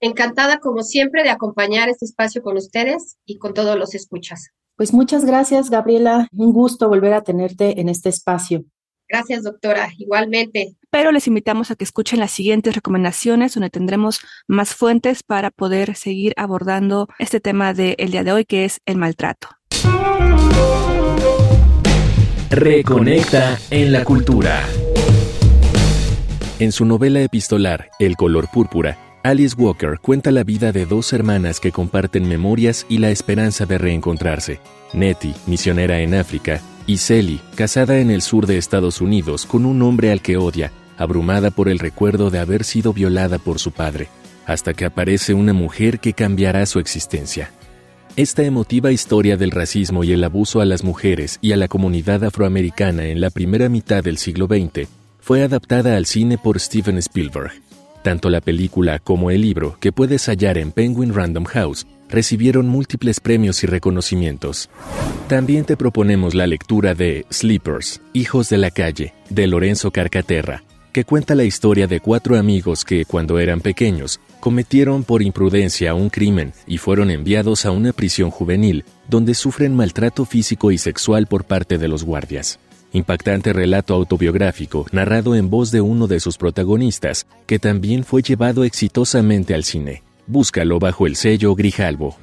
Encantada, 0.00 0.58
como 0.58 0.82
siempre, 0.82 1.22
de 1.22 1.30
acompañar 1.30 1.88
este 1.88 2.04
espacio 2.04 2.42
con 2.42 2.56
ustedes 2.56 3.16
y 3.24 3.38
con 3.38 3.54
todos 3.54 3.78
los 3.78 3.94
escuchas. 3.94 4.50
Pues 4.76 4.92
muchas 4.92 5.24
gracias, 5.24 5.70
Gabriela. 5.70 6.28
Un 6.32 6.52
gusto 6.52 6.88
volver 6.88 7.14
a 7.14 7.22
tenerte 7.22 7.80
en 7.80 7.88
este 7.88 8.08
espacio. 8.08 8.64
Gracias, 9.14 9.44
doctora. 9.44 9.92
Igualmente. 9.96 10.74
Pero 10.90 11.12
les 11.12 11.28
invitamos 11.28 11.70
a 11.70 11.76
que 11.76 11.84
escuchen 11.84 12.18
las 12.18 12.32
siguientes 12.32 12.74
recomendaciones, 12.74 13.54
donde 13.54 13.70
tendremos 13.70 14.18
más 14.48 14.74
fuentes 14.74 15.22
para 15.22 15.52
poder 15.52 15.94
seguir 15.94 16.32
abordando 16.36 17.06
este 17.20 17.38
tema 17.38 17.74
del 17.74 18.10
día 18.10 18.24
de 18.24 18.32
hoy, 18.32 18.44
que 18.44 18.64
es 18.64 18.80
el 18.86 18.96
maltrato. 18.96 19.48
Reconecta 22.50 23.56
en 23.70 23.92
la 23.92 24.04
cultura. 24.04 24.64
En 26.58 26.72
su 26.72 26.84
novela 26.84 27.20
epistolar 27.20 27.90
El 28.00 28.16
color 28.16 28.48
púrpura, 28.52 28.98
Alice 29.22 29.54
Walker 29.56 30.00
cuenta 30.00 30.32
la 30.32 30.42
vida 30.42 30.72
de 30.72 30.86
dos 30.86 31.12
hermanas 31.12 31.60
que 31.60 31.70
comparten 31.70 32.28
memorias 32.28 32.84
y 32.88 32.98
la 32.98 33.10
esperanza 33.10 33.64
de 33.64 33.78
reencontrarse. 33.78 34.58
Nettie, 34.92 35.34
misionera 35.46 36.00
en 36.00 36.14
África, 36.14 36.60
Sally, 36.96 37.40
casada 37.54 37.98
en 37.98 38.10
el 38.10 38.22
sur 38.22 38.46
de 38.46 38.58
Estados 38.58 39.00
Unidos 39.00 39.46
con 39.46 39.64
un 39.64 39.80
hombre 39.82 40.12
al 40.12 40.20
que 40.20 40.36
odia, 40.36 40.70
abrumada 40.98 41.50
por 41.50 41.68
el 41.68 41.78
recuerdo 41.78 42.30
de 42.30 42.38
haber 42.38 42.64
sido 42.64 42.92
violada 42.92 43.38
por 43.38 43.58
su 43.58 43.72
padre, 43.72 44.08
hasta 44.46 44.74
que 44.74 44.84
aparece 44.84 45.34
una 45.34 45.52
mujer 45.52 45.98
que 45.98 46.12
cambiará 46.12 46.66
su 46.66 46.78
existencia. 46.78 47.50
Esta 48.16 48.44
emotiva 48.44 48.92
historia 48.92 49.36
del 49.36 49.50
racismo 49.50 50.04
y 50.04 50.12
el 50.12 50.22
abuso 50.22 50.60
a 50.60 50.64
las 50.64 50.84
mujeres 50.84 51.38
y 51.40 51.52
a 51.52 51.56
la 51.56 51.66
comunidad 51.66 52.22
afroamericana 52.22 53.06
en 53.06 53.20
la 53.20 53.30
primera 53.30 53.68
mitad 53.68 54.04
del 54.04 54.18
siglo 54.18 54.46
XX 54.46 54.88
fue 55.20 55.42
adaptada 55.42 55.96
al 55.96 56.06
cine 56.06 56.38
por 56.38 56.60
Steven 56.60 56.98
Spielberg. 56.98 57.52
Tanto 58.04 58.28
la 58.28 58.42
película 58.42 58.98
como 58.98 59.30
el 59.30 59.40
libro, 59.40 59.78
que 59.80 59.90
puedes 59.90 60.26
hallar 60.28 60.58
en 60.58 60.70
Penguin 60.70 61.14
Random 61.14 61.44
House, 61.44 61.86
recibieron 62.08 62.68
múltiples 62.68 63.20
premios 63.20 63.62
y 63.64 63.66
reconocimientos. 63.66 64.70
También 65.28 65.64
te 65.64 65.76
proponemos 65.76 66.34
la 66.34 66.46
lectura 66.46 66.94
de 66.94 67.26
Sleepers, 67.30 68.00
Hijos 68.12 68.48
de 68.48 68.58
la 68.58 68.70
Calle, 68.70 69.14
de 69.30 69.46
Lorenzo 69.46 69.90
Carcaterra, 69.90 70.64
que 70.92 71.04
cuenta 71.04 71.34
la 71.34 71.44
historia 71.44 71.86
de 71.86 72.00
cuatro 72.00 72.38
amigos 72.38 72.84
que, 72.84 73.04
cuando 73.04 73.38
eran 73.38 73.60
pequeños, 73.60 74.20
cometieron 74.38 75.02
por 75.02 75.22
imprudencia 75.22 75.94
un 75.94 76.10
crimen 76.10 76.52
y 76.66 76.78
fueron 76.78 77.10
enviados 77.10 77.66
a 77.66 77.70
una 77.70 77.92
prisión 77.92 78.30
juvenil, 78.30 78.84
donde 79.08 79.34
sufren 79.34 79.74
maltrato 79.74 80.24
físico 80.24 80.70
y 80.70 80.78
sexual 80.78 81.26
por 81.26 81.44
parte 81.44 81.78
de 81.78 81.88
los 81.88 82.04
guardias. 82.04 82.60
Impactante 82.92 83.52
relato 83.52 83.92
autobiográfico 83.94 84.86
narrado 84.92 85.34
en 85.34 85.50
voz 85.50 85.72
de 85.72 85.80
uno 85.80 86.06
de 86.06 86.20
sus 86.20 86.36
protagonistas, 86.36 87.26
que 87.46 87.58
también 87.58 88.04
fue 88.04 88.22
llevado 88.22 88.62
exitosamente 88.62 89.52
al 89.52 89.64
cine. 89.64 90.04
Búscalo 90.26 90.78
bajo 90.78 91.06
el 91.06 91.16
sello 91.16 91.54
Grijalbo. 91.54 92.16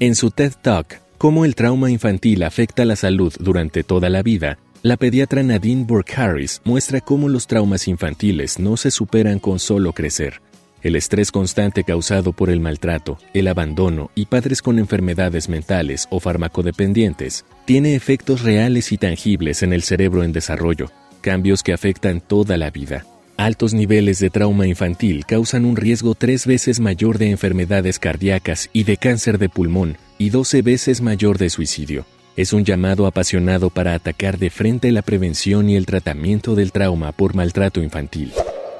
En 0.00 0.14
su 0.14 0.30
TED 0.30 0.52
Talk, 0.62 1.00
Cómo 1.20 1.44
el 1.44 1.54
trauma 1.54 1.90
infantil 1.90 2.42
afecta 2.44 2.86
la 2.86 2.96
salud 2.96 3.30
durante 3.38 3.84
toda 3.84 4.08
la 4.08 4.22
vida, 4.22 4.56
la 4.80 4.96
pediatra 4.96 5.42
Nadine 5.42 5.84
Burke 5.84 6.14
Harris 6.16 6.62
muestra 6.64 7.02
cómo 7.02 7.28
los 7.28 7.46
traumas 7.46 7.88
infantiles 7.88 8.58
no 8.58 8.78
se 8.78 8.90
superan 8.90 9.38
con 9.38 9.58
solo 9.58 9.92
crecer. 9.92 10.40
El 10.82 10.96
estrés 10.96 11.30
constante 11.30 11.84
causado 11.84 12.32
por 12.32 12.48
el 12.48 12.60
maltrato, 12.60 13.18
el 13.34 13.48
abandono 13.48 14.10
y 14.14 14.24
padres 14.24 14.62
con 14.62 14.78
enfermedades 14.78 15.50
mentales 15.50 16.08
o 16.08 16.20
farmacodependientes 16.20 17.44
tiene 17.66 17.94
efectos 17.94 18.40
reales 18.40 18.90
y 18.90 18.96
tangibles 18.96 19.62
en 19.62 19.74
el 19.74 19.82
cerebro 19.82 20.24
en 20.24 20.32
desarrollo, 20.32 20.90
cambios 21.20 21.62
que 21.62 21.74
afectan 21.74 22.22
toda 22.22 22.56
la 22.56 22.70
vida. 22.70 23.04
Altos 23.40 23.72
niveles 23.72 24.18
de 24.18 24.28
trauma 24.28 24.66
infantil 24.66 25.24
causan 25.24 25.64
un 25.64 25.74
riesgo 25.74 26.14
tres 26.14 26.46
veces 26.46 26.78
mayor 26.78 27.16
de 27.16 27.30
enfermedades 27.30 27.98
cardíacas 27.98 28.68
y 28.74 28.84
de 28.84 28.98
cáncer 28.98 29.38
de 29.38 29.48
pulmón 29.48 29.96
y 30.18 30.28
12 30.28 30.60
veces 30.60 31.00
mayor 31.00 31.38
de 31.38 31.48
suicidio. 31.48 32.04
Es 32.36 32.52
un 32.52 32.66
llamado 32.66 33.06
apasionado 33.06 33.70
para 33.70 33.94
atacar 33.94 34.36
de 34.36 34.50
frente 34.50 34.92
la 34.92 35.00
prevención 35.00 35.70
y 35.70 35.76
el 35.76 35.86
tratamiento 35.86 36.54
del 36.54 36.70
trauma 36.70 37.12
por 37.12 37.34
maltrato 37.34 37.82
infantil. 37.82 38.30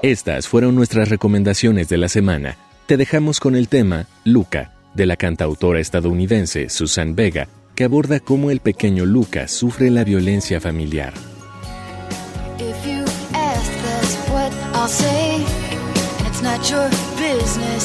Estas 0.02 0.46
fueron 0.46 0.74
nuestras 0.74 1.08
recomendaciones 1.08 1.88
de 1.88 1.96
la 1.96 2.10
semana. 2.10 2.58
Te 2.84 2.98
dejamos 2.98 3.40
con 3.40 3.56
el 3.56 3.66
tema 3.66 4.08
Luca, 4.24 4.74
de 4.92 5.06
la 5.06 5.16
cantautora 5.16 5.80
estadounidense 5.80 6.68
Susan 6.68 7.16
Vega, 7.16 7.48
que 7.74 7.84
aborda 7.84 8.20
cómo 8.20 8.50
el 8.50 8.60
pequeño 8.60 9.06
Luca 9.06 9.48
sufre 9.48 9.88
la 9.88 10.04
violencia 10.04 10.60
familiar. 10.60 11.14
I'll 14.80 14.88
say, 14.88 15.44
and 15.44 16.26
it's 16.26 16.40
not 16.40 16.70
your 16.70 16.88
business 17.18 17.84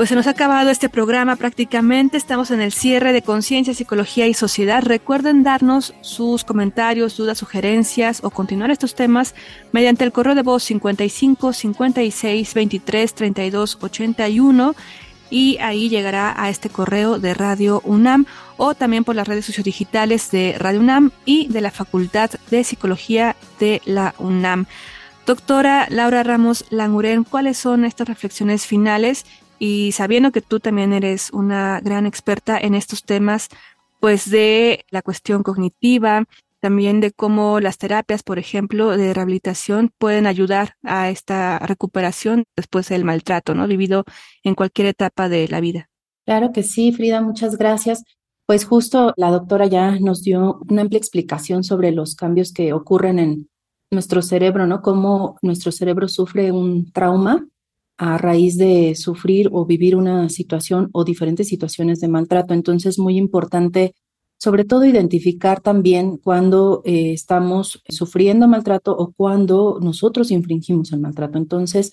Pues 0.00 0.08
se 0.08 0.14
nos 0.14 0.26
ha 0.28 0.30
acabado 0.30 0.70
este 0.70 0.88
programa 0.88 1.36
prácticamente. 1.36 2.16
Estamos 2.16 2.50
en 2.50 2.62
el 2.62 2.72
cierre 2.72 3.12
de 3.12 3.20
Conciencia, 3.20 3.74
Psicología 3.74 4.26
y 4.26 4.32
Sociedad. 4.32 4.82
Recuerden 4.82 5.42
darnos 5.42 5.92
sus 6.00 6.42
comentarios, 6.42 7.18
dudas, 7.18 7.36
sugerencias 7.36 8.24
o 8.24 8.30
continuar 8.30 8.70
estos 8.70 8.94
temas 8.94 9.34
mediante 9.72 10.04
el 10.04 10.12
correo 10.12 10.34
de 10.34 10.40
voz 10.40 10.62
55 10.62 11.52
56 11.52 12.54
23 12.54 13.14
32 13.14 13.76
81 13.78 14.74
y 15.28 15.58
ahí 15.58 15.90
llegará 15.90 16.34
a 16.34 16.48
este 16.48 16.70
correo 16.70 17.18
de 17.18 17.34
Radio 17.34 17.82
UNAM 17.84 18.24
o 18.56 18.74
también 18.74 19.04
por 19.04 19.16
las 19.16 19.28
redes 19.28 19.44
sociodigitales 19.44 20.30
de 20.30 20.56
Radio 20.58 20.80
UNAM 20.80 21.10
y 21.26 21.48
de 21.48 21.60
la 21.60 21.70
Facultad 21.70 22.30
de 22.50 22.64
Psicología 22.64 23.36
de 23.58 23.82
la 23.84 24.14
UNAM. 24.16 24.64
Doctora 25.26 25.86
Laura 25.90 26.22
Ramos 26.22 26.64
Languren, 26.70 27.24
¿cuáles 27.24 27.58
son 27.58 27.84
estas 27.84 28.08
reflexiones 28.08 28.66
finales? 28.66 29.26
Y 29.62 29.92
sabiendo 29.92 30.32
que 30.32 30.40
tú 30.40 30.58
también 30.58 30.94
eres 30.94 31.30
una 31.34 31.80
gran 31.80 32.06
experta 32.06 32.58
en 32.58 32.74
estos 32.74 33.04
temas, 33.04 33.50
pues 34.00 34.30
de 34.30 34.86
la 34.90 35.02
cuestión 35.02 35.42
cognitiva, 35.42 36.24
también 36.60 37.00
de 37.00 37.12
cómo 37.12 37.60
las 37.60 37.76
terapias, 37.76 38.22
por 38.22 38.38
ejemplo, 38.38 38.96
de 38.96 39.12
rehabilitación 39.12 39.92
pueden 39.98 40.26
ayudar 40.26 40.76
a 40.82 41.10
esta 41.10 41.58
recuperación 41.58 42.44
después 42.56 42.88
del 42.88 43.04
maltrato, 43.04 43.54
¿no? 43.54 43.66
Vivido 43.66 44.04
en 44.42 44.54
cualquier 44.54 44.88
etapa 44.88 45.28
de 45.28 45.46
la 45.48 45.60
vida. 45.60 45.90
Claro 46.24 46.52
que 46.52 46.62
sí, 46.62 46.90
Frida, 46.92 47.20
muchas 47.20 47.58
gracias. 47.58 48.02
Pues 48.46 48.64
justo 48.64 49.12
la 49.18 49.30
doctora 49.30 49.66
ya 49.66 49.98
nos 50.00 50.22
dio 50.22 50.60
una 50.70 50.82
amplia 50.82 50.98
explicación 50.98 51.64
sobre 51.64 51.92
los 51.92 52.14
cambios 52.14 52.52
que 52.52 52.72
ocurren 52.72 53.18
en 53.18 53.50
nuestro 53.90 54.22
cerebro, 54.22 54.66
¿no? 54.66 54.80
Cómo 54.80 55.36
nuestro 55.42 55.70
cerebro 55.70 56.08
sufre 56.08 56.50
un 56.50 56.90
trauma 56.92 57.46
a 58.02 58.16
raíz 58.16 58.56
de 58.56 58.94
sufrir 58.94 59.50
o 59.52 59.66
vivir 59.66 59.94
una 59.94 60.30
situación 60.30 60.88
o 60.92 61.04
diferentes 61.04 61.48
situaciones 61.48 62.00
de 62.00 62.08
maltrato. 62.08 62.54
Entonces, 62.54 62.98
muy 62.98 63.18
importante, 63.18 63.94
sobre 64.38 64.64
todo, 64.64 64.86
identificar 64.86 65.60
también 65.60 66.16
cuando 66.16 66.80
eh, 66.86 67.12
estamos 67.12 67.82
sufriendo 67.90 68.48
maltrato 68.48 68.96
o 68.96 69.12
cuando 69.12 69.78
nosotros 69.82 70.30
infringimos 70.30 70.92
el 70.92 71.00
maltrato. 71.00 71.36
Entonces, 71.36 71.90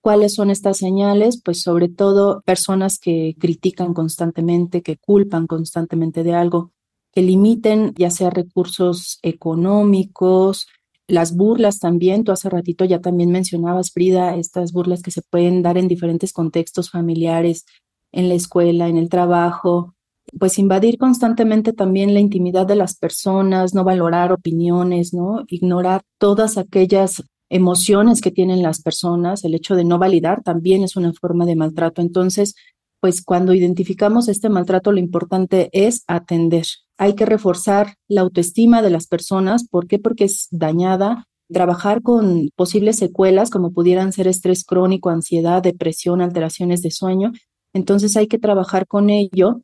¿cuáles 0.00 0.34
son 0.34 0.50
estas 0.50 0.76
señales? 0.76 1.42
Pues 1.44 1.62
sobre 1.62 1.88
todo 1.88 2.42
personas 2.42 3.00
que 3.00 3.34
critican 3.36 3.92
constantemente, 3.92 4.82
que 4.82 4.98
culpan 4.98 5.48
constantemente 5.48 6.22
de 6.22 6.32
algo, 6.32 6.70
que 7.10 7.22
limiten 7.22 7.92
ya 7.96 8.10
sea 8.10 8.30
recursos 8.30 9.18
económicos, 9.22 10.68
las 11.10 11.36
burlas 11.36 11.78
también, 11.78 12.24
tú 12.24 12.32
hace 12.32 12.48
ratito 12.48 12.84
ya 12.84 13.00
también 13.00 13.30
mencionabas, 13.30 13.90
Frida, 13.90 14.36
estas 14.36 14.72
burlas 14.72 15.02
que 15.02 15.10
se 15.10 15.22
pueden 15.22 15.62
dar 15.62 15.76
en 15.76 15.88
diferentes 15.88 16.32
contextos 16.32 16.90
familiares, 16.90 17.66
en 18.12 18.28
la 18.28 18.34
escuela, 18.34 18.88
en 18.88 18.96
el 18.96 19.08
trabajo, 19.08 19.94
pues 20.38 20.58
invadir 20.58 20.98
constantemente 20.98 21.72
también 21.72 22.14
la 22.14 22.20
intimidad 22.20 22.66
de 22.66 22.76
las 22.76 22.96
personas, 22.96 23.74
no 23.74 23.84
valorar 23.84 24.32
opiniones, 24.32 25.12
¿no? 25.12 25.44
Ignorar 25.48 26.02
todas 26.18 26.56
aquellas 26.58 27.22
emociones 27.48 28.20
que 28.20 28.30
tienen 28.30 28.62
las 28.62 28.80
personas, 28.80 29.44
el 29.44 29.54
hecho 29.54 29.74
de 29.74 29.84
no 29.84 29.98
validar 29.98 30.42
también 30.42 30.84
es 30.84 30.96
una 30.96 31.12
forma 31.12 31.46
de 31.46 31.56
maltrato. 31.56 32.00
Entonces, 32.00 32.54
pues 33.00 33.22
cuando 33.24 33.54
identificamos 33.54 34.28
este 34.28 34.48
maltrato, 34.48 34.92
lo 34.92 35.00
importante 35.00 35.68
es 35.72 36.04
atender, 36.06 36.66
hay 37.00 37.14
que 37.14 37.24
reforzar 37.24 37.94
la 38.08 38.20
autoestima 38.20 38.82
de 38.82 38.90
las 38.90 39.06
personas. 39.06 39.66
¿Por 39.66 39.86
qué? 39.86 39.98
Porque 39.98 40.24
es 40.24 40.48
dañada. 40.50 41.24
Trabajar 41.50 42.02
con 42.02 42.50
posibles 42.54 42.96
secuelas 42.96 43.48
como 43.48 43.72
pudieran 43.72 44.12
ser 44.12 44.28
estrés 44.28 44.64
crónico, 44.64 45.08
ansiedad, 45.08 45.62
depresión, 45.62 46.20
alteraciones 46.20 46.82
de 46.82 46.90
sueño. 46.90 47.32
Entonces 47.72 48.18
hay 48.18 48.26
que 48.26 48.38
trabajar 48.38 48.86
con 48.86 49.08
ello 49.08 49.62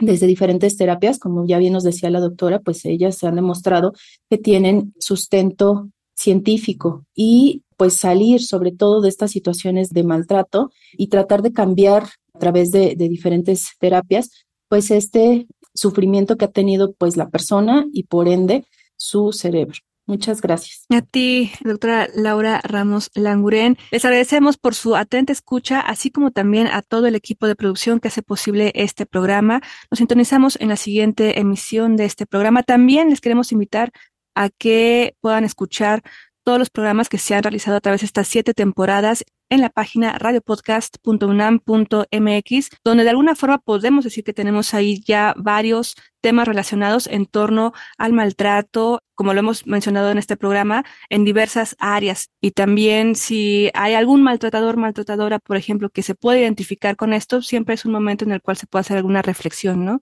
desde 0.00 0.26
diferentes 0.26 0.76
terapias, 0.76 1.20
como 1.20 1.46
ya 1.46 1.58
bien 1.58 1.72
nos 1.72 1.84
decía 1.84 2.10
la 2.10 2.18
doctora, 2.18 2.58
pues 2.58 2.84
ellas 2.84 3.16
se 3.16 3.28
han 3.28 3.36
demostrado 3.36 3.92
que 4.28 4.38
tienen 4.38 4.92
sustento 4.98 5.88
científico 6.16 7.06
y 7.14 7.62
pues 7.76 7.94
salir 7.94 8.42
sobre 8.42 8.72
todo 8.72 9.00
de 9.00 9.08
estas 9.08 9.30
situaciones 9.30 9.90
de 9.90 10.02
maltrato 10.02 10.72
y 10.94 11.06
tratar 11.06 11.42
de 11.42 11.52
cambiar 11.52 12.08
a 12.34 12.38
través 12.40 12.72
de, 12.72 12.96
de 12.96 13.08
diferentes 13.08 13.68
terapias, 13.78 14.30
pues 14.68 14.90
este 14.90 15.46
sufrimiento 15.74 16.36
que 16.36 16.44
ha 16.44 16.50
tenido 16.50 16.92
pues 16.92 17.16
la 17.16 17.28
persona 17.28 17.86
y 17.92 18.04
por 18.04 18.28
ende 18.28 18.64
su 18.96 19.32
cerebro. 19.32 19.78
Muchas 20.06 20.40
gracias. 20.40 20.84
A 20.90 21.00
ti, 21.00 21.52
doctora 21.62 22.08
Laura 22.14 22.60
Ramos 22.64 23.10
Languren. 23.14 23.78
Les 23.92 24.04
agradecemos 24.04 24.58
por 24.58 24.74
su 24.74 24.96
atenta 24.96 25.32
escucha, 25.32 25.80
así 25.80 26.10
como 26.10 26.32
también 26.32 26.66
a 26.66 26.82
todo 26.82 27.06
el 27.06 27.14
equipo 27.14 27.46
de 27.46 27.54
producción 27.54 28.00
que 28.00 28.08
hace 28.08 28.22
posible 28.22 28.72
este 28.74 29.06
programa. 29.06 29.62
Nos 29.90 29.98
sintonizamos 29.98 30.58
en 30.60 30.68
la 30.68 30.76
siguiente 30.76 31.38
emisión 31.38 31.96
de 31.96 32.06
este 32.06 32.26
programa. 32.26 32.64
También 32.64 33.10
les 33.10 33.20
queremos 33.20 33.52
invitar 33.52 33.92
a 34.34 34.50
que 34.50 35.14
puedan 35.20 35.44
escuchar 35.44 36.02
todos 36.44 36.58
los 36.58 36.70
programas 36.70 37.08
que 37.08 37.18
se 37.18 37.36
han 37.36 37.44
realizado 37.44 37.76
a 37.76 37.80
través 37.80 38.00
de 38.00 38.06
estas 38.06 38.26
siete 38.26 38.54
temporadas 38.54 39.24
en 39.52 39.60
la 39.60 39.68
página 39.68 40.18
radiopodcast.unam.mx, 40.18 42.70
donde 42.82 43.04
de 43.04 43.10
alguna 43.10 43.34
forma 43.34 43.58
podemos 43.58 44.02
decir 44.02 44.24
que 44.24 44.32
tenemos 44.32 44.72
ahí 44.72 45.02
ya 45.04 45.34
varios 45.36 45.94
temas 46.22 46.48
relacionados 46.48 47.06
en 47.06 47.26
torno 47.26 47.74
al 47.98 48.14
maltrato, 48.14 49.02
como 49.14 49.34
lo 49.34 49.40
hemos 49.40 49.66
mencionado 49.66 50.10
en 50.10 50.16
este 50.16 50.38
programa, 50.38 50.86
en 51.10 51.26
diversas 51.26 51.76
áreas. 51.78 52.30
Y 52.40 52.52
también 52.52 53.14
si 53.14 53.70
hay 53.74 53.92
algún 53.92 54.22
maltratador, 54.22 54.78
maltratadora, 54.78 55.38
por 55.38 55.58
ejemplo, 55.58 55.90
que 55.90 56.02
se 56.02 56.14
puede 56.14 56.40
identificar 56.40 56.96
con 56.96 57.12
esto, 57.12 57.42
siempre 57.42 57.74
es 57.74 57.84
un 57.84 57.92
momento 57.92 58.24
en 58.24 58.32
el 58.32 58.40
cual 58.40 58.56
se 58.56 58.66
puede 58.66 58.80
hacer 58.80 58.96
alguna 58.96 59.20
reflexión, 59.20 59.84
¿no? 59.84 60.00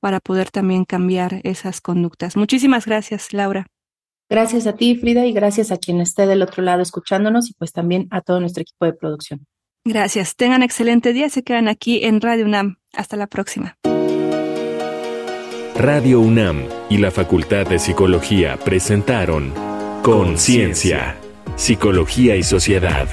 Para 0.00 0.18
poder 0.18 0.50
también 0.50 0.84
cambiar 0.84 1.40
esas 1.44 1.80
conductas. 1.80 2.36
Muchísimas 2.36 2.84
gracias, 2.84 3.32
Laura. 3.32 3.68
Gracias 4.30 4.66
a 4.66 4.74
ti, 4.74 4.94
Frida, 4.96 5.24
y 5.26 5.32
gracias 5.32 5.72
a 5.72 5.78
quien 5.78 6.00
esté 6.00 6.26
del 6.26 6.42
otro 6.42 6.62
lado 6.62 6.82
escuchándonos 6.82 7.48
y 7.50 7.54
pues 7.54 7.72
también 7.72 8.08
a 8.10 8.20
todo 8.20 8.40
nuestro 8.40 8.62
equipo 8.62 8.84
de 8.84 8.92
producción. 8.92 9.46
Gracias. 9.84 10.36
Tengan 10.36 10.62
excelente 10.62 11.12
día. 11.12 11.30
Se 11.30 11.42
quedan 11.42 11.68
aquí 11.68 12.04
en 12.04 12.20
Radio 12.20 12.44
UNAM. 12.44 12.76
Hasta 12.92 13.16
la 13.16 13.26
próxima. 13.26 13.76
Radio 15.74 16.20
UNAM 16.20 16.64
y 16.90 16.98
la 16.98 17.10
Facultad 17.10 17.66
de 17.66 17.78
Psicología 17.78 18.58
presentaron 18.58 19.52
Conciencia, 20.02 21.16
Psicología 21.56 22.36
y 22.36 22.42
Sociedad. 22.42 23.08